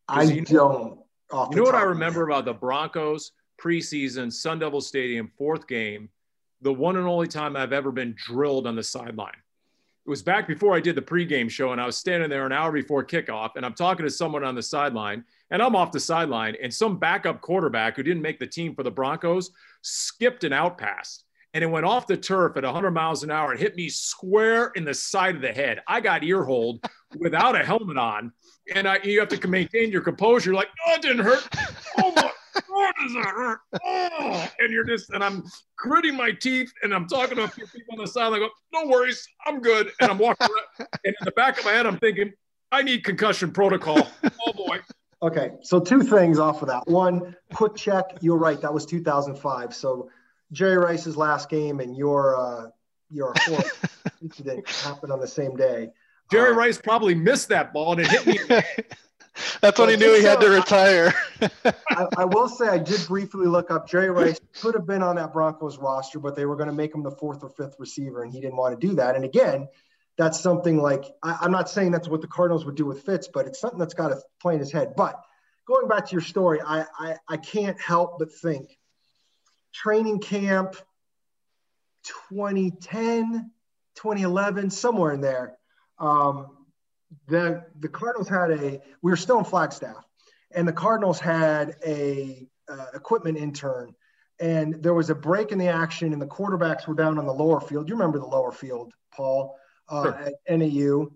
[0.07, 0.99] I you don't.
[1.31, 6.09] You know what I remember about the Broncos preseason Sun Devil Stadium fourth game,
[6.61, 9.31] the one and only time I've ever been drilled on the sideline.
[10.05, 12.51] It was back before I did the pregame show, and I was standing there an
[12.51, 15.99] hour before kickoff, and I'm talking to someone on the sideline, and I'm off the
[15.99, 20.51] sideline, and some backup quarterback who didn't make the team for the Broncos skipped an
[20.51, 23.75] out pass and it went off the turf at 100 miles an hour and hit
[23.75, 25.81] me square in the side of the head.
[25.87, 26.83] I got ear hold
[27.17, 28.31] without a helmet on,
[28.73, 30.49] and I, you have to maintain your composure.
[30.49, 31.47] You're like, oh, it didn't hurt.
[31.99, 33.59] Oh my God, does that hurt?
[33.85, 35.43] Oh, and you're just, and I'm
[35.77, 38.27] gritting my teeth, and I'm talking to a few people on the side.
[38.27, 39.91] And I go, no worries, I'm good.
[39.99, 42.33] And I'm walking around, and in the back of my head, I'm thinking,
[42.71, 44.07] I need concussion protocol.
[44.45, 44.79] Oh boy.
[45.21, 46.85] Okay, so two things off of that.
[46.85, 48.17] One, quick check.
[48.19, 48.59] You're right.
[48.59, 49.73] That was 2005.
[49.73, 50.09] So
[50.51, 52.67] Jerry Rice's last game and your uh,
[53.09, 53.33] your
[54.21, 55.91] incident happened on the same day.
[56.29, 58.61] Jerry uh, Rice probably missed that ball and it hit me.
[59.61, 61.13] That's when he knew he had to retire.
[61.65, 65.15] I, I, will say I did briefly look up Jerry Rice could have been on
[65.15, 68.23] that Broncos roster, but they were going to make him the fourth or fifth receiver,
[68.23, 69.15] and he didn't want to do that.
[69.15, 69.67] And again,
[70.17, 73.27] that's something like I, I'm not saying that's what the Cardinals would do with Fitz,
[73.27, 74.93] but it's something that's got to play in his head.
[74.95, 75.19] But
[75.67, 78.77] going back to your story, I, I, I can't help but think
[79.73, 80.75] training camp
[82.31, 83.51] 2010,
[83.95, 85.57] 2011, somewhere in there.
[85.97, 86.62] Um,
[87.27, 90.05] the the Cardinals had a we were still in Flagstaff,
[90.51, 93.93] and the Cardinals had a uh, equipment intern,
[94.39, 97.33] and there was a break in the action, and the quarterbacks were down on the
[97.33, 97.89] lower field.
[97.89, 99.55] You remember the lower field, Paul,
[99.89, 100.13] uh, sure.
[100.13, 101.07] at NAU,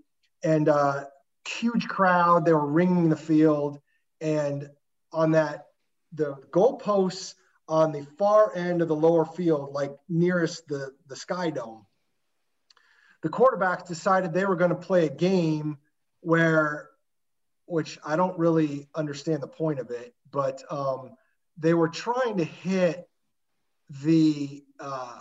[0.44, 1.06] and uh,
[1.48, 2.46] huge crowd.
[2.46, 3.80] They were ringing the field,
[4.22, 4.70] and
[5.12, 5.68] on that
[6.14, 7.34] the goalposts
[7.68, 11.86] on the far end of the lower field, like nearest the, the Sky Dome.
[13.24, 15.78] The quarterbacks decided they were going to play a game
[16.22, 16.90] where,
[17.66, 21.12] which I don't really understand the point of it, but um,
[21.58, 23.08] they were trying to hit
[24.04, 25.20] the uh,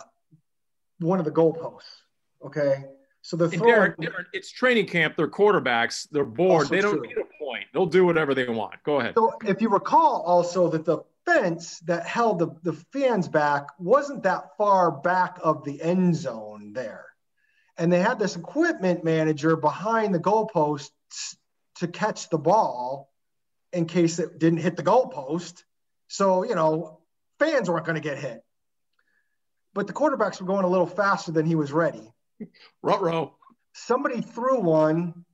[0.99, 2.01] one of the goalposts.
[2.43, 2.85] Okay.
[3.21, 3.93] So the throwing,
[4.31, 5.15] it's training camp.
[5.17, 6.07] They're quarterbacks.
[6.09, 6.69] They're bored.
[6.69, 7.07] They don't true.
[7.07, 7.65] need a point.
[7.73, 8.75] They'll do whatever they want.
[8.85, 9.15] Go ahead.
[9.15, 14.23] So if you recall, also that the fence that held the, the fans back wasn't
[14.23, 17.05] that far back of the end zone there.
[17.77, 20.89] And they had this equipment manager behind the goalpost
[21.75, 23.11] to catch the ball
[23.71, 25.63] in case it didn't hit the goalpost.
[26.07, 26.99] So, you know,
[27.39, 28.43] fans weren't going to get hit.
[29.73, 32.11] But the quarterbacks were going a little faster than he was ready.
[32.81, 33.35] Ruh-roh.
[33.73, 35.25] Somebody threw one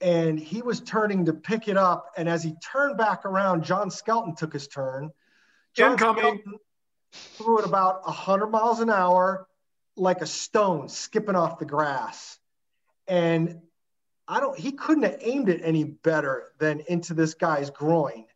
[0.00, 2.12] and he was turning to pick it up.
[2.16, 5.10] And as he turned back around, John Skelton took his turn.
[5.74, 6.22] John Incoming.
[6.22, 6.58] Skelton
[7.12, 9.46] threw it about 100 miles an hour,
[9.96, 12.38] like a stone skipping off the grass.
[13.06, 13.60] And
[14.28, 18.26] I don't, he couldn't have aimed it any better than into this guy's groin.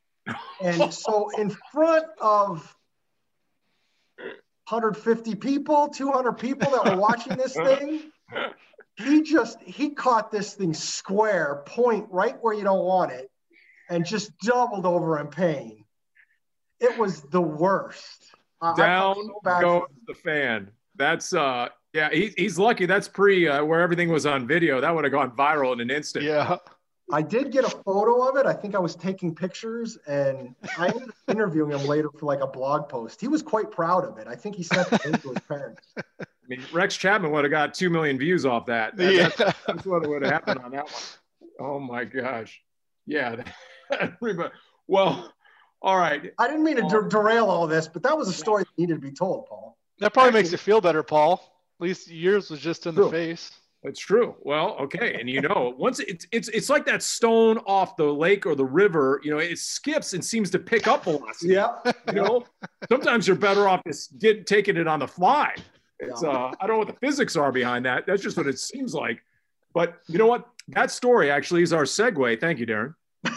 [0.63, 2.77] And so, in front of
[4.69, 8.11] 150 people, 200 people that were watching this thing,
[8.97, 13.31] he just he caught this thing square point right where you don't want it
[13.89, 15.85] and just doubled over in pain
[16.81, 18.35] it was the worst
[18.77, 23.81] down so goes the fan that's uh yeah he, he's lucky that's pre uh, where
[23.81, 26.57] everything was on video that would have gone viral in an instant yeah
[27.13, 28.47] I did get a photo of it.
[28.47, 32.41] I think I was taking pictures and I ended up interviewing him later for like
[32.41, 33.21] a blog post.
[33.21, 34.27] He was quite proud of it.
[34.27, 35.83] I think he sent it to his parents.
[35.99, 38.97] I mean, Rex Chapman would have got 2 million views off that.
[38.97, 39.29] that yeah.
[39.37, 41.03] that's, that's, what would have happened on that one.
[41.61, 42.61] Oh my gosh.
[43.07, 43.45] Yeah.
[44.87, 45.33] well,
[45.83, 46.33] all right.
[46.39, 48.95] I didn't mean to der- derail all this, but that was a story that needed
[48.95, 49.74] to be told, Paul.
[50.01, 51.35] That probably makes you feel better, Paul.
[51.81, 53.05] At least yours was just in True.
[53.05, 53.51] the face.
[53.85, 54.35] It's true.
[54.41, 58.47] Well, okay, and you know, once it's it's it's like that stone off the lake
[58.47, 59.21] or the river.
[59.23, 61.53] You know, it skips and seems to pick up velocity.
[61.53, 61.75] Yeah.
[62.09, 62.45] You know,
[62.89, 65.55] sometimes you're better off just get taking it on the fly.
[66.01, 68.07] It's uh, I don't know what the physics are behind that.
[68.07, 69.23] That's just what it seems like.
[69.75, 70.49] But you know what?
[70.69, 72.41] That story actually is our segue.
[72.41, 72.95] Thank you, Darren.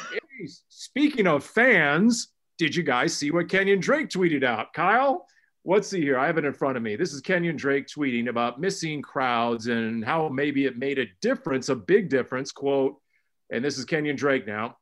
[0.70, 4.72] Speaking of fans, did you guys see what Kenyon Drake tweeted out?
[4.74, 5.28] Kyle,
[5.70, 6.18] Let's see here.
[6.18, 6.96] I have it in front of me.
[6.96, 11.68] This is Kenyon Drake tweeting about missing crowds and how maybe it made a difference,
[11.68, 12.54] a big difference.
[12.54, 12.96] Quote,
[13.52, 14.78] and this is Kenyon Drake now.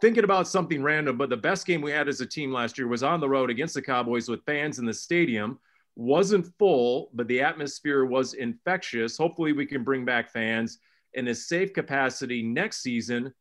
[0.00, 2.88] Thinking about something random, but the best game we had as a team last year
[2.88, 5.60] was on the road against the Cowboys with fans in the stadium.
[5.94, 9.16] Wasn't full, but the atmosphere was infectious.
[9.16, 10.80] Hopefully, we can bring back fans
[11.14, 13.32] in a safe capacity next season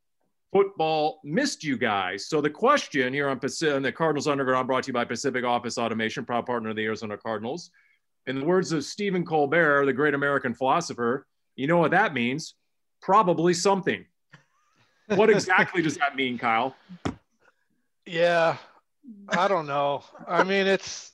[0.51, 2.27] football missed you guys.
[2.27, 5.43] So the question here on, Pacific, on the Cardinals Underground, brought to you by Pacific
[5.43, 7.71] Office Automation, proud partner of the Arizona Cardinals.
[8.27, 12.55] In the words of Stephen Colbert, the great American philosopher, you know what that means?
[13.01, 14.05] Probably something.
[15.07, 16.75] what exactly does that mean, Kyle?
[18.05, 18.57] Yeah,
[19.29, 20.03] I don't know.
[20.27, 21.11] I mean, it's.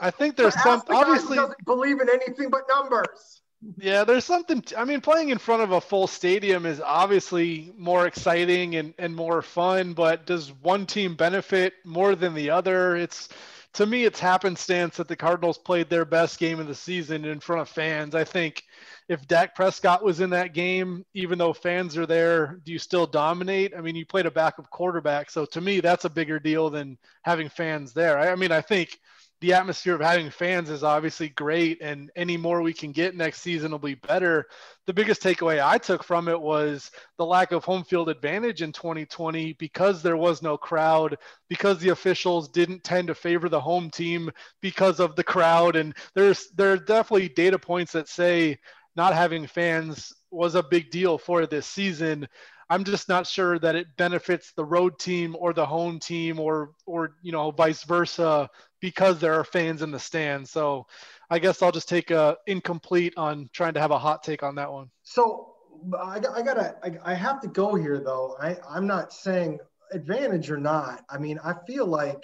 [0.00, 3.42] I think there's some the obviously doesn't believe in anything but numbers.
[3.78, 4.62] Yeah, there's something.
[4.76, 9.14] I mean, playing in front of a full stadium is obviously more exciting and, and
[9.14, 12.94] more fun, but does one team benefit more than the other?
[12.96, 13.28] It's
[13.74, 17.40] to me, it's happenstance that the Cardinals played their best game of the season in
[17.40, 18.14] front of fans.
[18.14, 18.62] I think
[19.08, 23.06] if Dak Prescott was in that game, even though fans are there, do you still
[23.06, 23.72] dominate?
[23.76, 25.30] I mean, you played a backup quarterback.
[25.30, 28.18] So to me, that's a bigger deal than having fans there.
[28.18, 28.98] I, I mean, I think
[29.40, 33.40] the atmosphere of having fans is obviously great and any more we can get next
[33.40, 34.46] season will be better.
[34.86, 38.72] The biggest takeaway I took from it was the lack of home field advantage in
[38.72, 41.16] 2020 because there was no crowd,
[41.48, 45.76] because the officials didn't tend to favor the home team because of the crowd.
[45.76, 48.58] And there's there are definitely data points that say
[48.96, 52.28] not having fans was a big deal for this season.
[52.70, 56.72] I'm just not sure that it benefits the road team or the home team or
[56.86, 58.50] or you know vice versa
[58.80, 60.50] because there are fans in the stands.
[60.50, 60.86] So
[61.30, 64.54] I guess I'll just take a incomplete on trying to have a hot take on
[64.56, 64.90] that one.
[65.02, 65.54] So
[65.98, 68.36] I, I gotta I, I have to go here though.
[68.40, 69.58] I I'm not saying
[69.92, 71.04] advantage or not.
[71.08, 72.22] I mean I feel like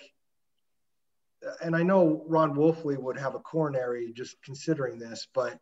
[1.62, 5.58] and I know Ron Wolfley would have a coronary just considering this, but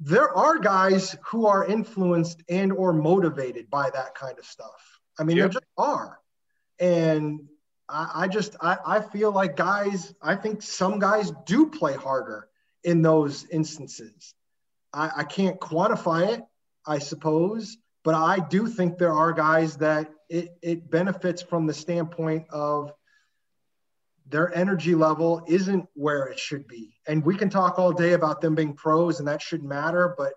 [0.00, 5.00] there are guys who are influenced and or motivated by that kind of stuff.
[5.18, 5.44] I mean, yep.
[5.44, 6.18] there just are.
[6.78, 7.48] And
[7.88, 12.48] I, I just I, I feel like guys, I think some guys do play harder
[12.84, 14.34] in those instances.
[14.92, 16.42] I, I can't quantify it,
[16.86, 21.74] I suppose, but I do think there are guys that it, it benefits from the
[21.74, 22.92] standpoint of
[24.28, 26.94] their energy level isn't where it should be.
[27.06, 30.32] And we can talk all day about them being pros and that shouldn't matter, but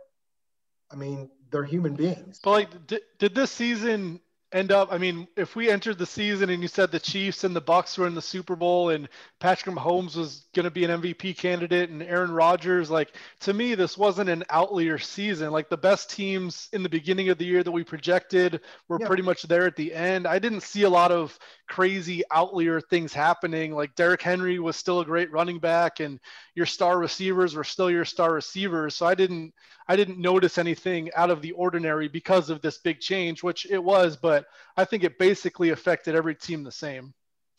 [0.91, 2.39] I mean, they're human beings.
[2.43, 4.19] But like, did, did this season
[4.51, 4.91] end up?
[4.91, 7.97] I mean, if we entered the season and you said the Chiefs and the Bucks
[7.97, 9.07] were in the Super Bowl and
[9.39, 13.75] Patrick Mahomes was going to be an MVP candidate and Aaron Rodgers, like to me,
[13.75, 15.51] this wasn't an outlier season.
[15.51, 19.07] Like the best teams in the beginning of the year that we projected were yeah.
[19.07, 20.27] pretty much there at the end.
[20.27, 23.73] I didn't see a lot of crazy outlier things happening.
[23.73, 26.19] Like Derrick Henry was still a great running back, and
[26.55, 28.95] your star receivers were still your star receivers.
[28.95, 29.53] So I didn't
[29.89, 33.83] I didn't notice anything out of the ordinary because of this big change, which it
[33.83, 34.45] was, but
[34.77, 37.15] I think it basically affected every team the same.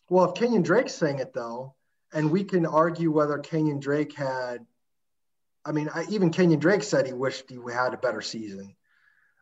[0.09, 1.75] Well, if Kenyon Drake's saying it though,
[2.13, 4.65] and we can argue whether Kenyon Drake had,
[5.65, 8.77] I mean, I, even Kenyon Drake said he wished he had a better season.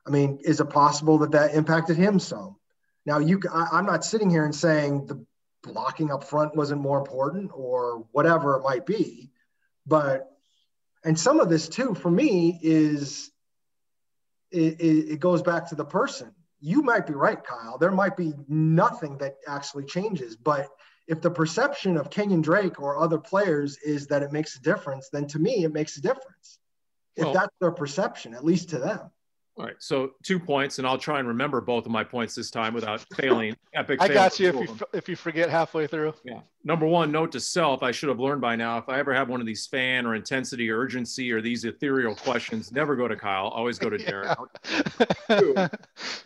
[0.06, 2.56] I mean, is it possible that that impacted him some?
[3.04, 5.22] Now, you, I, I'm not sitting here and saying the
[5.62, 9.30] blocking up front wasn't more important or whatever it might be,
[9.86, 10.37] but
[11.04, 13.30] and some of this too for me is
[14.50, 16.32] it, it, goes back to the person.
[16.60, 17.76] You might be right kyle.
[17.78, 20.68] There might be nothing that actually changes but
[21.06, 25.08] if the perception of kenyon drake or other players is that it makes a difference
[25.10, 26.58] then to me it makes a difference.
[27.16, 29.10] Well, if that's their perception at least to them
[29.58, 29.74] all right.
[29.80, 33.04] So two points, and I'll try and remember both of my points this time without
[33.16, 33.56] failing.
[33.74, 34.00] Epic.
[34.00, 36.14] I got you if you if you forget halfway through.
[36.24, 36.40] Yeah.
[36.62, 38.78] Number one, note to self: I should have learned by now.
[38.78, 42.14] If I ever have one of these fan or intensity or urgency or these ethereal
[42.14, 43.48] questions, never go to Kyle.
[43.48, 43.98] Always go to
[45.28, 45.72] Derek.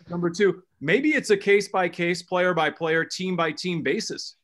[0.09, 4.35] Number two, maybe it's a case by case, player by player, team by team basis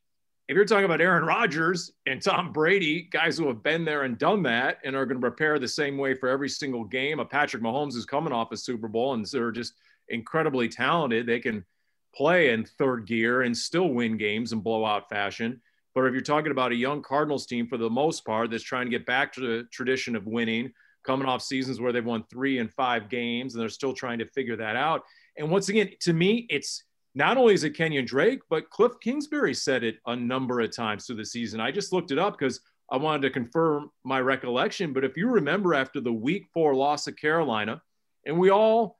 [0.50, 4.18] if you're talking about Aaron Rodgers and Tom Brady, guys who have been there and
[4.18, 7.24] done that and are going to prepare the same way for every single game, a
[7.24, 9.74] Patrick Mahomes is coming off a Super Bowl and they're just
[10.08, 11.24] incredibly talented.
[11.24, 11.64] They can
[12.12, 15.60] play in third gear and still win games in blowout fashion.
[15.94, 18.86] But if you're talking about a young Cardinals team, for the most part, that's trying
[18.86, 20.72] to get back to the tradition of winning,
[21.04, 24.26] coming off seasons where they've won three and five games, and they're still trying to
[24.26, 25.04] figure that out.
[25.36, 26.82] And once again, to me, it's
[27.14, 31.06] not only is it Kenyon Drake, but Cliff Kingsbury said it a number of times
[31.06, 31.60] through the season.
[31.60, 34.92] I just looked it up because I wanted to confirm my recollection.
[34.92, 37.82] But if you remember after the week four loss of Carolina,
[38.26, 38.98] and we all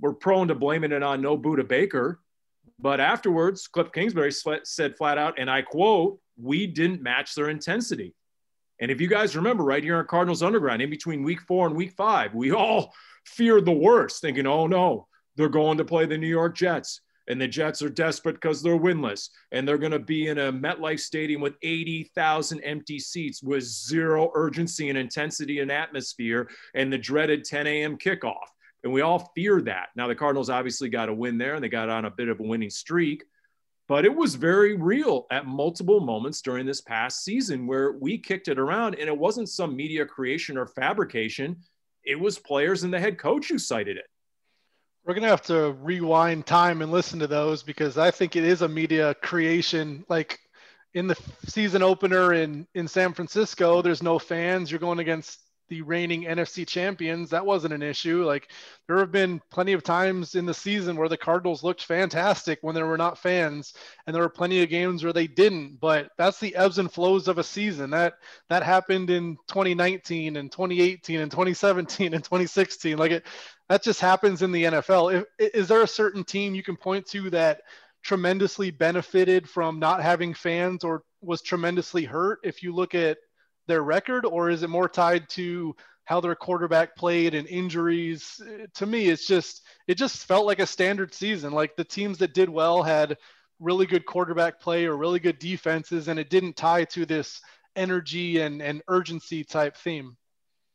[0.00, 2.20] were prone to blaming it on no Budda Baker,
[2.78, 8.14] but afterwards, Cliff Kingsbury said flat out, and I quote, we didn't match their intensity.
[8.80, 11.76] And if you guys remember, right here in Cardinals Underground, in between week four and
[11.76, 12.94] week five, we all
[13.26, 15.06] feared the worst, thinking, oh no,
[15.36, 18.76] they're going to play the New York Jets and the Jets are desperate because they're
[18.76, 23.62] winless, and they're going to be in a MetLife Stadium with 80,000 empty seats with
[23.62, 27.96] zero urgency and intensity and atmosphere, and the dreaded 10 a.m.
[27.96, 28.48] kickoff.
[28.82, 29.90] And we all fear that.
[29.94, 32.40] Now, the Cardinals obviously got a win there, and they got on a bit of
[32.40, 33.22] a winning streak,
[33.86, 38.48] but it was very real at multiple moments during this past season where we kicked
[38.48, 41.58] it around, and it wasn't some media creation or fabrication.
[42.02, 44.09] It was players and the head coach who cited it.
[45.04, 48.62] We're gonna have to rewind time and listen to those because I think it is
[48.62, 50.04] a media creation.
[50.08, 50.38] Like
[50.94, 54.70] in the season opener in in San Francisco, there's no fans.
[54.70, 55.40] You're going against
[55.70, 58.24] the reigning NFC champions, that wasn't an issue.
[58.24, 58.50] Like
[58.88, 62.74] there have been plenty of times in the season where the Cardinals looked fantastic when
[62.74, 63.72] there were not fans,
[64.06, 65.78] and there were plenty of games where they didn't.
[65.80, 67.90] But that's the ebbs and flows of a season.
[67.90, 68.14] That
[68.50, 72.98] that happened in 2019 and 2018 and 2017 and 2016.
[72.98, 73.24] Like it,
[73.70, 75.24] that just happens in the NFL.
[75.38, 77.62] If, is there a certain team you can point to that
[78.02, 82.40] tremendously benefited from not having fans or was tremendously hurt?
[82.42, 83.18] If you look at
[83.68, 88.40] their record, or is it more tied to how their quarterback played and injuries?
[88.74, 91.52] To me, it's just it just felt like a standard season.
[91.52, 93.18] Like the teams that did well had
[93.60, 97.40] really good quarterback play or really good defenses, and it didn't tie to this
[97.76, 100.16] energy and, and urgency type theme.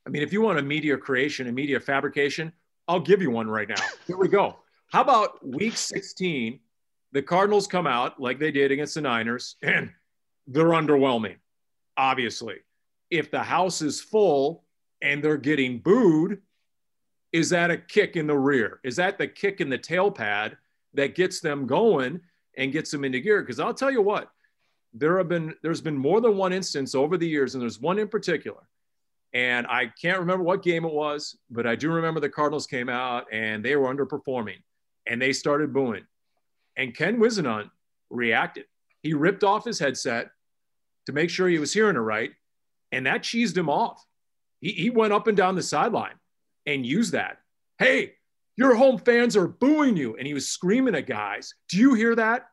[0.07, 2.53] I mean, if you want a media creation a media fabrication,
[2.88, 3.81] I'll give you one right now.
[4.07, 4.57] Here we go.
[4.91, 6.59] How about week 16?
[7.11, 9.91] The Cardinals come out like they did against the Niners, and
[10.47, 11.38] they're underwhelming,
[11.97, 12.57] obviously
[13.09, 14.63] if the house is full
[15.01, 16.41] and they're getting booed,
[17.31, 18.79] is that a kick in the rear?
[18.83, 20.57] Is that the kick in the tail pad
[20.93, 22.21] that gets them going
[22.57, 23.41] and gets them into gear?
[23.41, 24.31] Because I'll tell you what,
[24.93, 27.99] there have been there's been more than one instance over the years, and there's one
[27.99, 28.61] in particular.
[29.36, 32.89] And I can't remember what game it was, but I do remember the Cardinals came
[32.89, 34.63] out and they were underperforming
[35.05, 36.05] and they started booing.
[36.77, 37.69] And Ken Whisenhunt
[38.09, 38.65] reacted.
[39.03, 40.29] He ripped off his headset
[41.05, 42.31] to make sure he was hearing it right
[42.93, 44.01] and that cheesed him off.
[44.61, 46.15] He, he went up and down the sideline
[46.65, 47.39] and used that.
[47.77, 48.13] Hey,
[48.55, 50.15] your home fans are booing you.
[50.15, 51.53] And he was screaming at guys.
[51.67, 52.47] Do you hear that?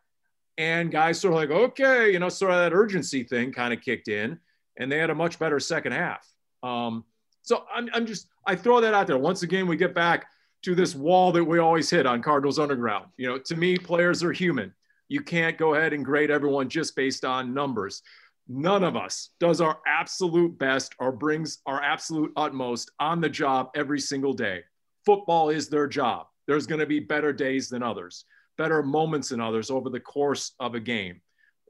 [0.59, 3.80] And guys sort of like, okay, you know, sort of that urgency thing kind of
[3.80, 4.41] kicked in.
[4.78, 6.26] And they had a much better second half.
[6.63, 7.05] Um,
[7.43, 9.19] so I'm, I'm just, I throw that out there.
[9.19, 10.27] Once again, we get back
[10.63, 13.07] to this wall that we always hit on Cardinals Underground.
[13.17, 14.73] You know, to me, players are human.
[15.09, 18.03] You can't go ahead and grade everyone just based on numbers
[18.49, 23.71] none of us does our absolute best or brings our absolute utmost on the job
[23.75, 24.63] every single day.
[25.05, 26.27] Football is their job.
[26.47, 28.25] There's going to be better days than others,
[28.59, 31.21] better moments than others over the course of a game.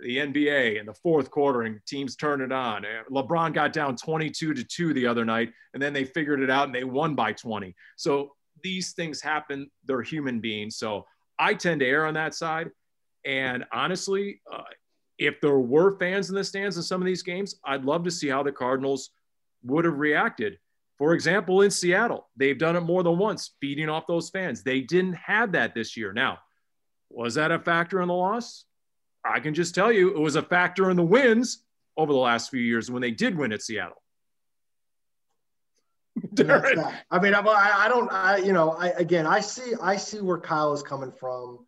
[0.00, 2.84] The NBA in the fourth quarter and teams turn it on.
[3.10, 6.66] LeBron got down 22 to 2 the other night, and then they figured it out
[6.66, 7.74] and they won by 20.
[7.96, 8.32] So
[8.62, 9.70] these things happen.
[9.84, 10.76] They're human beings.
[10.76, 11.06] So
[11.38, 12.70] I tend to err on that side.
[13.24, 14.62] And honestly, uh,
[15.18, 18.10] if there were fans in the stands in some of these games, I'd love to
[18.10, 19.10] see how the Cardinals
[19.62, 20.58] would have reacted.
[20.98, 24.62] For example, in Seattle, they've done it more than once, feeding off those fans.
[24.62, 26.12] They didn't have that this year.
[26.12, 26.38] Now,
[27.10, 28.64] was that a factor in the loss?
[29.24, 31.62] I can just tell you it was a factor in the wins
[31.96, 34.02] over the last few years when they did win at Seattle.
[36.38, 40.38] I mean, I, I don't, I, you know, I, again, I see, I see where
[40.38, 41.66] Kyle is coming from.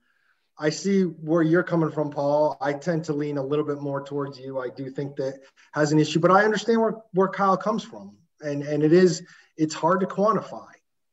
[0.59, 2.57] I see where you're coming from, Paul.
[2.61, 4.61] I tend to lean a little bit more towards you.
[4.61, 5.41] I do think that
[5.73, 8.17] has an issue, but I understand where, where Kyle comes from.
[8.41, 9.23] And and it is
[9.57, 10.69] it's hard to quantify.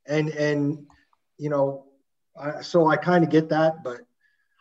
[0.06, 0.86] And and
[1.38, 1.86] you know,
[2.40, 4.02] I, so I kind of get that, but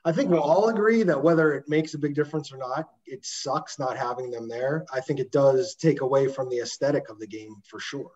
[0.05, 3.25] I think we'll all agree that whether it makes a big difference or not, it
[3.25, 4.87] sucks not having them there.
[4.93, 8.13] I think it does take away from the aesthetic of the game for sure.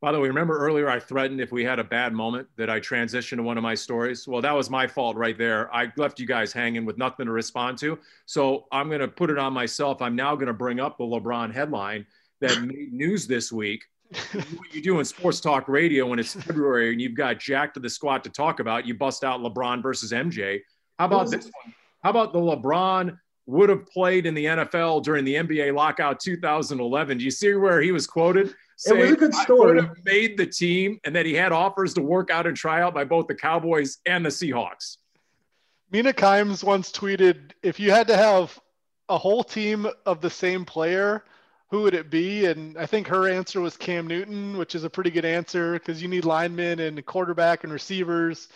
[0.00, 2.80] By the way, remember earlier I threatened if we had a bad moment that I
[2.80, 4.26] transition to one of my stories?
[4.26, 5.72] Well, that was my fault right there.
[5.72, 7.96] I left you guys hanging with nothing to respond to.
[8.26, 10.02] So I'm going to put it on myself.
[10.02, 12.04] I'm now going to bring up the LeBron headline
[12.40, 13.84] that made news this week.
[14.32, 17.80] what you do in sports talk radio when it's February and you've got Jack to
[17.80, 20.60] the squad to talk about, you bust out LeBron versus MJ.
[20.98, 21.74] How about this one?
[22.02, 23.16] How about the LeBron
[23.46, 27.18] would have played in the NFL during the NBA lockout 2011?
[27.18, 28.54] Do you see where he was quoted?
[28.86, 29.80] it was a good story.
[29.80, 32.94] I made the team, and that he had offers to work out and try out
[32.94, 34.96] by both the Cowboys and the Seahawks.
[35.90, 38.58] Mina Kimes once tweeted, "If you had to have
[39.08, 41.24] a whole team of the same player,
[41.70, 44.90] who would it be?" And I think her answer was Cam Newton, which is a
[44.90, 48.48] pretty good answer because you need linemen and quarterback and receivers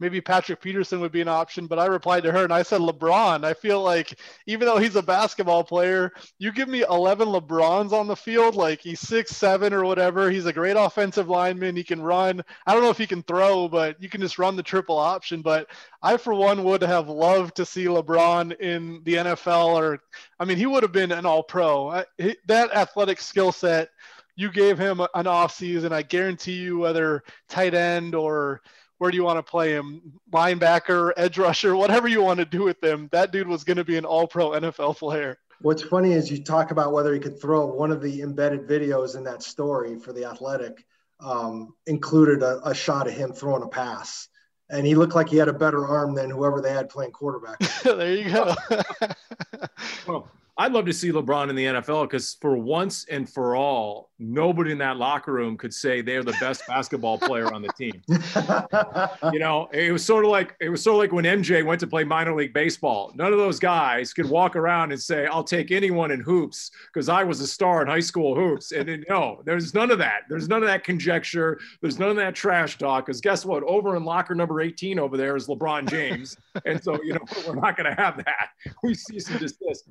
[0.00, 2.80] maybe Patrick Peterson would be an option, but I replied to her and I said
[2.80, 3.44] LeBron.
[3.44, 8.06] I feel like even though he's a basketball player, you give me 11 LeBrons on
[8.06, 10.30] the field, like he's six, seven or whatever.
[10.30, 11.76] He's a great offensive lineman.
[11.76, 12.42] He can run.
[12.66, 15.42] I don't know if he can throw, but you can just run the triple option.
[15.42, 15.68] But
[16.02, 20.00] I, for one, would have loved to see LeBron in the NFL or,
[20.40, 22.04] I mean, he would have been an all pro.
[22.46, 23.90] That athletic skill set,
[24.36, 25.92] you gave him an off season.
[25.92, 28.60] I guarantee you, whether tight end or
[28.98, 30.00] where do you want to play him?
[30.32, 33.08] Linebacker, edge rusher, whatever you want to do with him.
[33.12, 35.38] That dude was going to be an all pro NFL player.
[35.60, 39.16] What's funny is you talk about whether he could throw one of the embedded videos
[39.16, 40.84] in that story for the athletic
[41.20, 44.28] um, included a, a, shot of him throwing a pass.
[44.68, 47.58] and he looked like he had a better arm than whoever they had playing quarterback.
[47.82, 48.54] there you go.
[50.06, 54.10] well, I'd love to see LeBron in the NFL because for once and for all,
[54.20, 58.00] nobody in that locker room could say they're the best basketball player on the team.
[59.32, 61.80] you know, it was sort of like it was sort of like when MJ went
[61.80, 63.12] to play minor league baseball.
[63.16, 67.08] None of those guys could walk around and say, "I'll take anyone in hoops" because
[67.08, 68.70] I was a star in high school hoops.
[68.70, 70.22] And then, no, there's none of that.
[70.28, 71.58] There's none of that conjecture.
[71.82, 73.06] There's none of that trash talk.
[73.06, 73.64] Because guess what?
[73.64, 77.56] Over in locker number 18 over there is LeBron James, and so you know we're
[77.56, 78.50] not going to have that.
[78.84, 79.88] We cease and desist.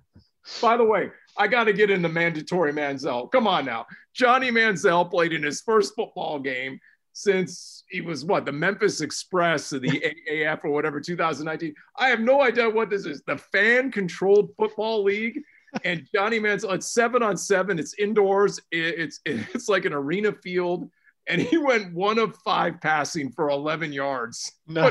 [0.61, 3.31] By the way, I got to get into mandatory Manziel.
[3.31, 3.85] Come on now.
[4.13, 6.79] Johnny Manziel played in his first football game
[7.13, 9.89] since he was what the Memphis Express or the
[10.29, 11.73] AAF or whatever 2019.
[11.97, 13.21] I have no idea what this is.
[13.25, 15.39] The fan controlled football league.
[15.83, 17.79] And Johnny Manziel, it's seven on seven.
[17.79, 18.59] It's indoors.
[18.71, 20.89] It's it's like an arena field.
[21.27, 24.51] And he went one of five passing for 11 yards.
[24.67, 24.89] No,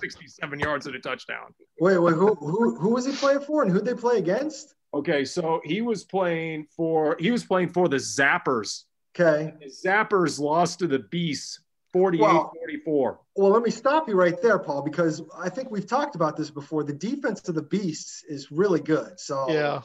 [0.00, 1.54] 67 yards and a touchdown.
[1.80, 4.74] Wait, wait, who who who was he playing for, and who'd they play against?
[4.94, 8.84] Okay, so he was playing for he was playing for the Zappers.
[9.14, 9.52] Okay.
[9.60, 11.60] The Zappers lost to the Beasts
[11.92, 13.20] 48 well, 44.
[13.36, 16.50] Well, let me stop you right there, Paul, because I think we've talked about this
[16.50, 16.84] before.
[16.84, 19.20] The defense of the Beasts is really good.
[19.20, 19.82] So yeah,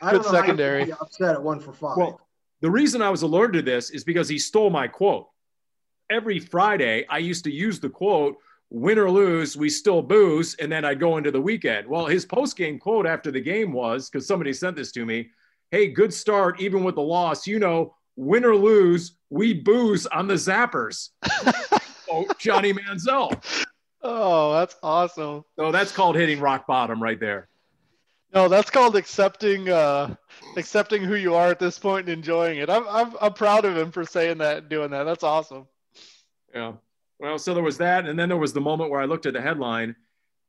[0.00, 0.90] I good don't know secondary.
[0.90, 1.96] How upset at one for five.
[1.96, 2.20] Well,
[2.60, 5.28] the reason I was alerted to this is because he stole my quote.
[6.10, 8.36] Every Friday, I used to use the quote,
[8.70, 10.54] win or lose, we still booze.
[10.56, 11.86] And then I'd go into the weekend.
[11.86, 15.30] Well, his post game quote after the game was because somebody sent this to me
[15.70, 17.46] Hey, good start, even with the loss.
[17.46, 21.10] You know, win or lose, we booze on the Zappers.
[22.10, 23.40] oh, Johnny Manziel.
[24.02, 25.44] Oh, that's awesome.
[25.56, 27.48] So that's called hitting rock bottom right there.
[28.32, 30.14] No, that's called accepting uh,
[30.56, 32.70] accepting who you are at this point and enjoying it.
[32.70, 35.04] I'm, I'm I'm proud of him for saying that and doing that.
[35.04, 35.66] That's awesome.
[36.54, 36.74] Yeah.
[37.18, 39.34] Well, so there was that, and then there was the moment where I looked at
[39.34, 39.94] the headline,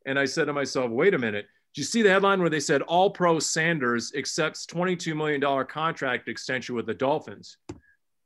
[0.05, 2.59] and I said to myself, "Wait a minute." Do you see the headline where they
[2.59, 7.55] said All Pro Sanders accepts $22 million contract extension with the Dolphins?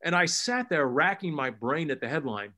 [0.04, 2.54] And I sat there racking my brain at the headline.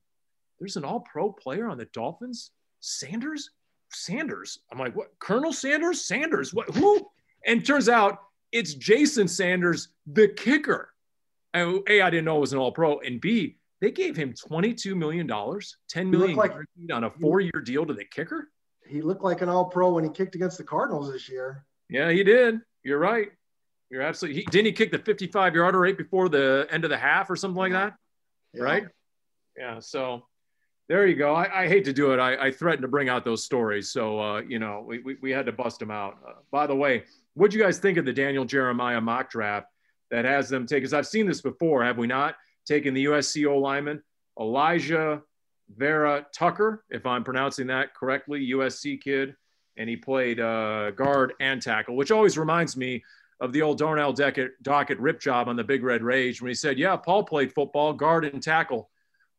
[0.58, 2.52] There's an All Pro player on the Dolphins?
[2.80, 3.50] Sanders?
[3.90, 4.58] Sanders.
[4.72, 5.08] I'm like, what?
[5.18, 6.04] Colonel Sanders?
[6.04, 6.52] Sanders?
[6.52, 6.74] What?
[6.74, 7.08] Who?
[7.46, 8.18] And turns out
[8.52, 10.92] it's Jason Sanders, the kicker.
[11.54, 14.32] And A, I didn't know it was an All Pro, and B, they gave him
[14.32, 15.70] $22 million, $10
[16.10, 16.52] million like,
[16.92, 18.48] on a four-year deal to the kicker.
[18.86, 21.64] He looked like an All Pro when he kicked against the Cardinals this year.
[21.88, 22.60] Yeah, he did.
[22.82, 23.28] You're right.
[23.90, 24.40] You're absolutely.
[24.40, 27.36] He, didn't he kick the 55 yarder right before the end of the half or
[27.36, 27.94] something like that?
[28.52, 28.62] Yeah.
[28.62, 28.86] Right.
[29.56, 29.78] Yeah.
[29.80, 30.26] So
[30.88, 31.34] there you go.
[31.34, 32.18] I, I hate to do it.
[32.18, 33.90] I, I, threatened to bring out those stories.
[33.90, 36.16] So, uh, you know, we, we, we, had to bust them out.
[36.26, 39.66] Uh, by the way, what do you guys think of the Daniel Jeremiah mock draft
[40.10, 40.78] that has them take?
[40.78, 42.36] Because I've seen this before, have we not?
[42.66, 44.02] Taking the USC O lineman,
[44.40, 45.22] Elijah
[45.76, 49.34] Vera Tucker, if I'm pronouncing that correctly, USC kid.
[49.76, 53.04] And he played uh, guard and tackle, which always reminds me
[53.40, 56.54] of the old Darnell Dockett, Dockett rip job on the Big Red Rage when he
[56.54, 58.90] said, Yeah, Paul played football, guard and tackle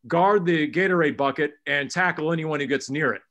[0.07, 3.21] guard the Gatorade bucket and tackle anyone who gets near it.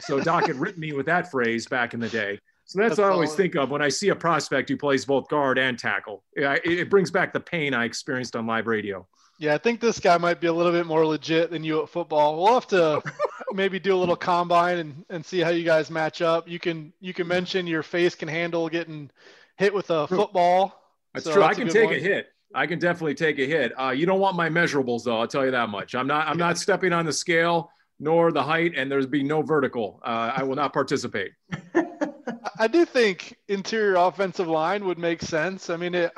[0.00, 2.38] So Doc had written me with that phrase back in the day.
[2.66, 5.04] So that's, that's what I always think of when I see a prospect who plays
[5.04, 6.24] both guard and tackle.
[6.34, 9.06] It, it brings back the pain I experienced on live radio.
[9.38, 11.88] Yeah, I think this guy might be a little bit more legit than you at
[11.88, 12.42] football.
[12.42, 13.02] We'll have to
[13.52, 16.48] maybe do a little combine and, and see how you guys match up.
[16.48, 19.10] You can you can mention your face can handle getting
[19.56, 20.80] hit with a football.
[21.12, 21.42] That's so true.
[21.42, 21.94] That's I can take one.
[21.94, 22.28] a hit.
[22.56, 23.78] I can definitely take a hit.
[23.78, 25.20] Uh, you don't want my measurables though.
[25.20, 25.94] I'll tell you that much.
[25.94, 26.26] I'm not.
[26.26, 30.00] I'm not stepping on the scale nor the height, and there's be no vertical.
[30.04, 31.32] Uh, I will not participate.
[32.58, 35.68] I do think interior offensive line would make sense.
[35.68, 36.12] I mean, it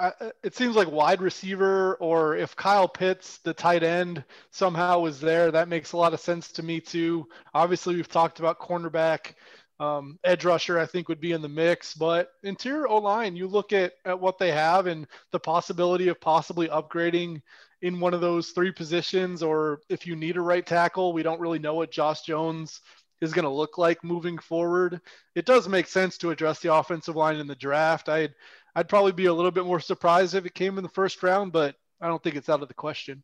[0.45, 5.51] it seems like wide receiver, or if Kyle Pitts, the tight end, somehow was there,
[5.51, 7.29] that makes a lot of sense to me too.
[7.55, 9.35] Obviously, we've talked about cornerback.
[9.81, 11.95] Um, edge rusher, I think, would be in the mix.
[11.95, 16.21] But interior O line, you look at, at what they have and the possibility of
[16.21, 17.43] possibly upgrading
[17.83, 21.41] in one of those three positions, or if you need a right tackle, we don't
[21.41, 22.81] really know what Josh Jones
[23.21, 25.01] is going to look like moving forward.
[25.35, 28.09] It does make sense to address the offensive line in the draft.
[28.09, 28.35] I'd
[28.75, 31.53] I'd probably be a little bit more surprised if it came in the first round,
[31.53, 33.23] but I don't think it's out of the question.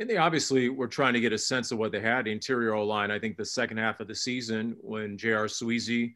[0.00, 3.10] And they obviously were trying to get a sense of what they had interior line.
[3.10, 5.44] I think the second half of the season, when J.R.
[5.44, 6.14] Sweezy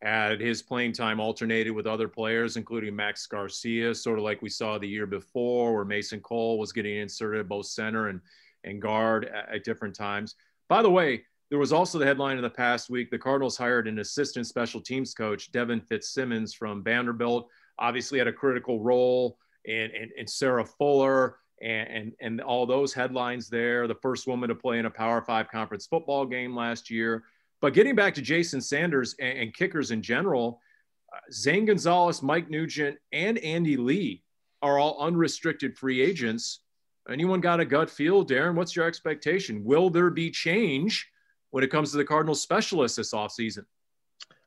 [0.00, 4.48] had his playing time alternated with other players, including Max Garcia, sort of like we
[4.48, 8.22] saw the year before, where Mason Cole was getting inserted both center and,
[8.64, 10.34] and guard at, at different times.
[10.70, 13.88] By the way, there was also the headline in the past week the Cardinals hired
[13.88, 19.90] an assistant special teams coach, Devin Fitzsimmons from Vanderbilt, obviously had a critical role in,
[20.16, 23.86] in Sarah Fuller and, and, and all those headlines there.
[23.86, 27.24] The first woman to play in a Power Five conference football game last year.
[27.60, 30.60] But getting back to Jason Sanders and, and kickers in general,
[31.12, 34.22] uh, Zane Gonzalez, Mike Nugent, and Andy Lee
[34.62, 36.60] are all unrestricted free agents.
[37.10, 38.54] Anyone got a gut feel, Darren?
[38.54, 39.64] What's your expectation?
[39.64, 41.08] Will there be change
[41.50, 43.64] when it comes to the Cardinals specialists this offseason?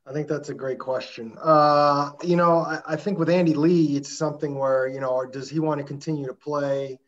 [0.06, 1.38] I think that's a great question.
[1.42, 5.50] Uh, you know, I, I, think with Andy Lee, it's something where, you know, does
[5.50, 7.00] he want to continue to play?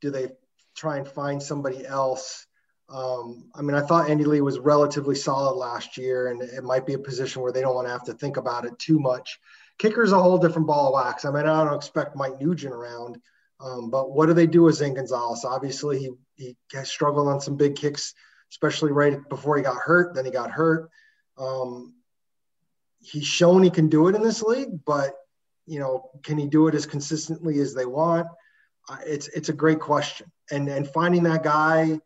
[0.00, 0.28] Do they
[0.74, 2.46] try and find somebody else?
[2.88, 6.86] Um, I mean, I thought Andy Lee was relatively solid last year, and it might
[6.86, 9.38] be a position where they don't want to have to think about it too much.
[9.78, 11.24] Kicker's a whole different ball of wax.
[11.24, 13.18] I mean, I don't expect Mike Nugent around,
[13.60, 15.44] um, but what do they do with Zane Gonzalez?
[15.44, 15.98] Obviously,
[16.36, 18.12] he, he struggled on some big kicks,
[18.50, 20.14] especially right before he got hurt.
[20.14, 20.90] Then he got hurt.
[21.38, 21.94] Um,
[23.00, 25.14] he's shown he can do it in this league, but
[25.66, 28.26] you know, can he do it as consistently as they want?
[28.88, 32.00] Uh, it's it's a great question, and and finding that guy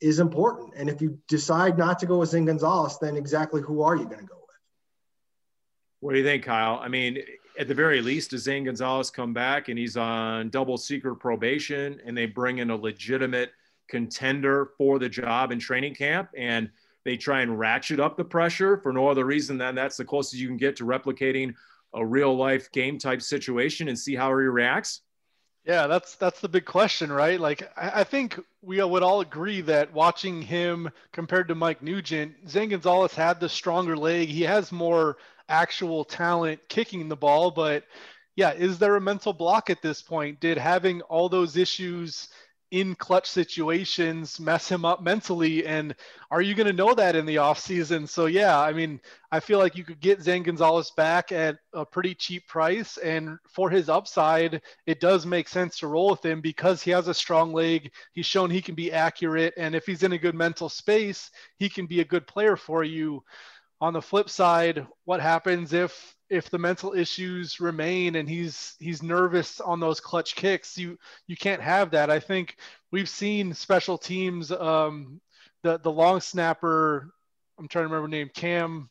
[0.00, 0.74] is important.
[0.76, 4.04] And if you decide not to go with Zane Gonzalez, then exactly who are you
[4.04, 4.56] going to go with?
[6.00, 6.78] What do you think, Kyle?
[6.80, 7.18] I mean,
[7.58, 12.00] at the very least, does Zane Gonzalez come back and he's on double secret probation,
[12.06, 13.50] and they bring in a legitimate
[13.88, 16.70] contender for the job in training camp and
[17.08, 20.34] they try and ratchet up the pressure for no other reason than that's the closest
[20.34, 21.54] you can get to replicating
[21.94, 25.00] a real life game type situation and see how he reacts?
[25.64, 27.40] Yeah, that's that's the big question, right?
[27.40, 32.34] Like I, I think we would all agree that watching him compared to Mike Nugent,
[32.46, 34.28] Zane Gonzalez had the stronger leg.
[34.28, 35.16] He has more
[35.48, 37.84] actual talent kicking the ball, but
[38.36, 40.40] yeah, is there a mental block at this point?
[40.40, 42.28] Did having all those issues
[42.70, 45.94] in clutch situations mess him up mentally and
[46.30, 49.00] are you going to know that in the offseason so yeah i mean
[49.32, 53.38] i feel like you could get zane gonzalez back at a pretty cheap price and
[53.48, 57.14] for his upside it does make sense to roll with him because he has a
[57.14, 57.92] strong leg.
[58.12, 61.68] He's shown he can be accurate and if he's in a good mental space he
[61.68, 63.22] can be a good player for you.
[63.80, 69.02] On the flip side what happens if if the mental issues remain and he's he's
[69.02, 72.56] nervous on those clutch kicks you you can't have that i think
[72.90, 75.20] we've seen special teams um
[75.62, 77.12] the the long snapper
[77.58, 78.88] i'm trying to remember name cam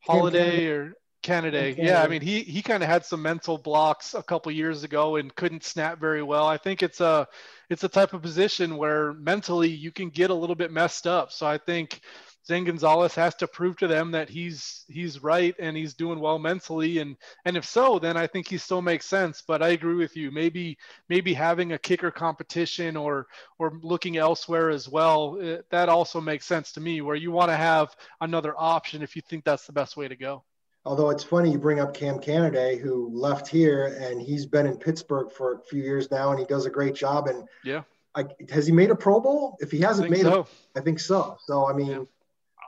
[0.00, 0.94] holiday or
[1.26, 1.76] Canaday.
[1.76, 5.16] Yeah, I mean he he kind of had some mental blocks a couple years ago
[5.16, 6.46] and couldn't snap very well.
[6.46, 7.26] I think it's a
[7.68, 11.32] it's a type of position where mentally you can get a little bit messed up.
[11.32, 12.00] So I think
[12.46, 16.38] Zane Gonzalez has to prove to them that he's he's right and he's doing well
[16.38, 19.96] mentally and and if so then I think he still makes sense but I agree
[19.96, 20.78] with you maybe
[21.08, 23.26] maybe having a kicker competition or
[23.58, 27.50] or looking elsewhere as well it, that also makes sense to me where you want
[27.50, 30.44] to have another option if you think that's the best way to go
[30.84, 34.76] although it's funny you bring up Cam Canaday who left here and he's been in
[34.76, 37.82] Pittsburgh for a few years now and he does a great job and yeah
[38.14, 39.58] I, has he made a Pro Bowl?
[39.60, 40.40] If he hasn't made so.
[40.40, 41.36] it, I think so.
[41.44, 42.02] So I mean, yeah.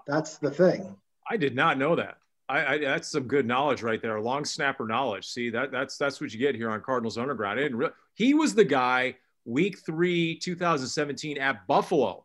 [0.09, 0.97] That's the thing.
[1.31, 2.17] I did not know that.
[2.49, 4.19] I, I, that's some good knowledge right there.
[4.21, 5.27] Long snapper knowledge.
[5.27, 7.61] See that that's that's what you get here on Cardinals Underground.
[7.61, 12.25] I didn't re- he was the guy week three, 2017 at Buffalo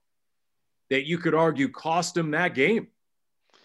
[0.89, 2.87] that you could argue cost him that game.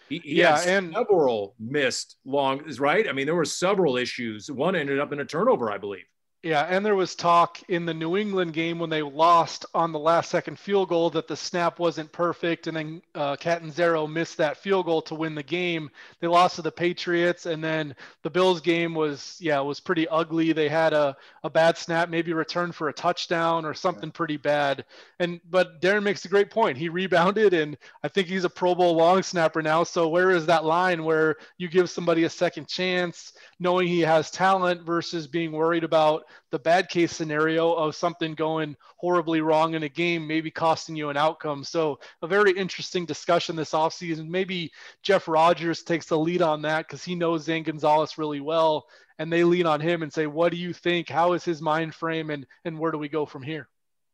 [0.09, 3.07] He, he yeah, and several missed long is right.
[3.07, 4.51] I mean, there were several issues.
[4.51, 6.05] One ended up in a turnover, I believe.
[6.41, 9.99] Yeah, and there was talk in the New England game when they lost on the
[9.99, 14.55] last second field goal that the snap wasn't perfect, and then uh, Catanzaro missed that
[14.55, 15.89] field goal to win the game.
[16.21, 20.53] They lost to the Patriots, and then the Bills game was yeah was pretty ugly.
[20.53, 24.85] They had a, a bad snap, maybe returned for a touchdown or something pretty bad.
[25.19, 26.77] And but Darren makes a great point.
[26.77, 29.83] He rebounded, and I think he's a Pro Bowl long snapper now.
[29.83, 33.33] So where is that line where you give somebody a second chance?
[33.59, 38.75] knowing he has talent versus being worried about the bad case scenario of something going
[38.97, 41.63] horribly wrong in a game, maybe costing you an outcome.
[41.63, 44.27] So, a very interesting discussion this offseason.
[44.27, 44.71] Maybe
[45.03, 48.87] Jeff Rodgers takes the lead on that because he knows Zane Gonzalez really well.
[49.17, 51.09] And they lean on him and say, What do you think?
[51.09, 52.29] How is his mind frame?
[52.29, 53.67] And, and where do we go from here?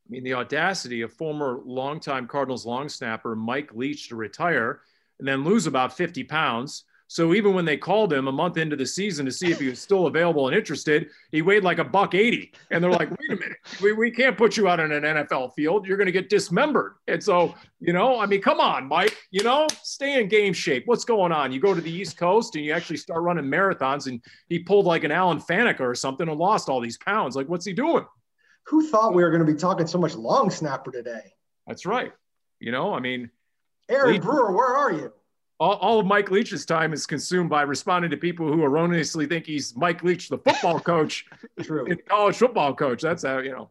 [0.07, 4.81] I mean, the audacity of former longtime Cardinals long snapper Mike Leach to retire
[5.19, 8.75] and then lose about 50 pounds so even when they called him a month into
[8.75, 11.83] the season to see if he was still available and interested, he weighed like a
[11.83, 12.51] buck 80.
[12.71, 15.53] And they're like, wait a minute, we, we can't put you out on an NFL
[15.53, 15.85] field.
[15.85, 16.95] You're going to get dismembered.
[17.07, 20.83] And so, you know, I mean, come on, Mike, you know, stay in game shape.
[20.87, 21.51] What's going on?
[21.51, 24.85] You go to the East Coast and you actually start running marathons and he pulled
[24.85, 27.35] like an Alan Faneca or something and lost all these pounds.
[27.35, 28.05] Like, what's he doing?
[28.67, 31.33] Who thought we were going to be talking so much long snapper today?
[31.67, 32.13] That's right.
[32.59, 33.29] You know, I mean,
[33.89, 35.13] Aaron Brewer, where are you?
[35.59, 39.45] All, all, of Mike Leach's time is consumed by responding to people who erroneously think
[39.45, 41.25] he's Mike Leach, the football coach,
[41.61, 41.87] True.
[42.07, 43.01] college football coach.
[43.01, 43.69] That's how you know.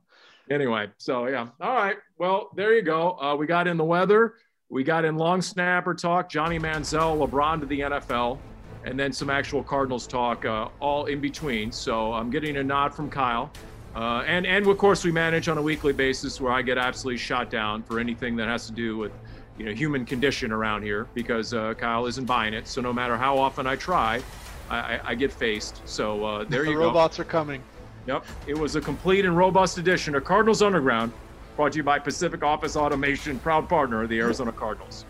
[0.50, 1.48] Anyway, so yeah.
[1.60, 1.96] All right.
[2.18, 3.18] Well, there you go.
[3.20, 4.34] Uh, we got in the weather.
[4.68, 8.38] We got in long snapper talk, Johnny Manziel, LeBron to the NFL,
[8.84, 11.70] and then some actual Cardinals talk, uh, all in between.
[11.70, 13.50] So I'm getting a nod from Kyle.
[13.94, 17.18] Uh, and, and of course, we manage on a weekly basis where I get absolutely
[17.18, 19.12] shot down for anything that has to do with
[19.58, 22.66] you know human condition around here because uh, Kyle isn't buying it.
[22.66, 24.20] So no matter how often I try,
[24.68, 25.82] I, I, I get faced.
[25.86, 26.86] So uh, there the you go.
[26.86, 27.62] robots are coming.
[28.06, 31.10] Yep, it was a complete and robust edition of Cardinals Underground,
[31.56, 35.06] brought to you by Pacific Office Automation, proud partner of the Arizona Cardinals.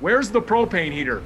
[0.00, 1.22] Where's the propane heater?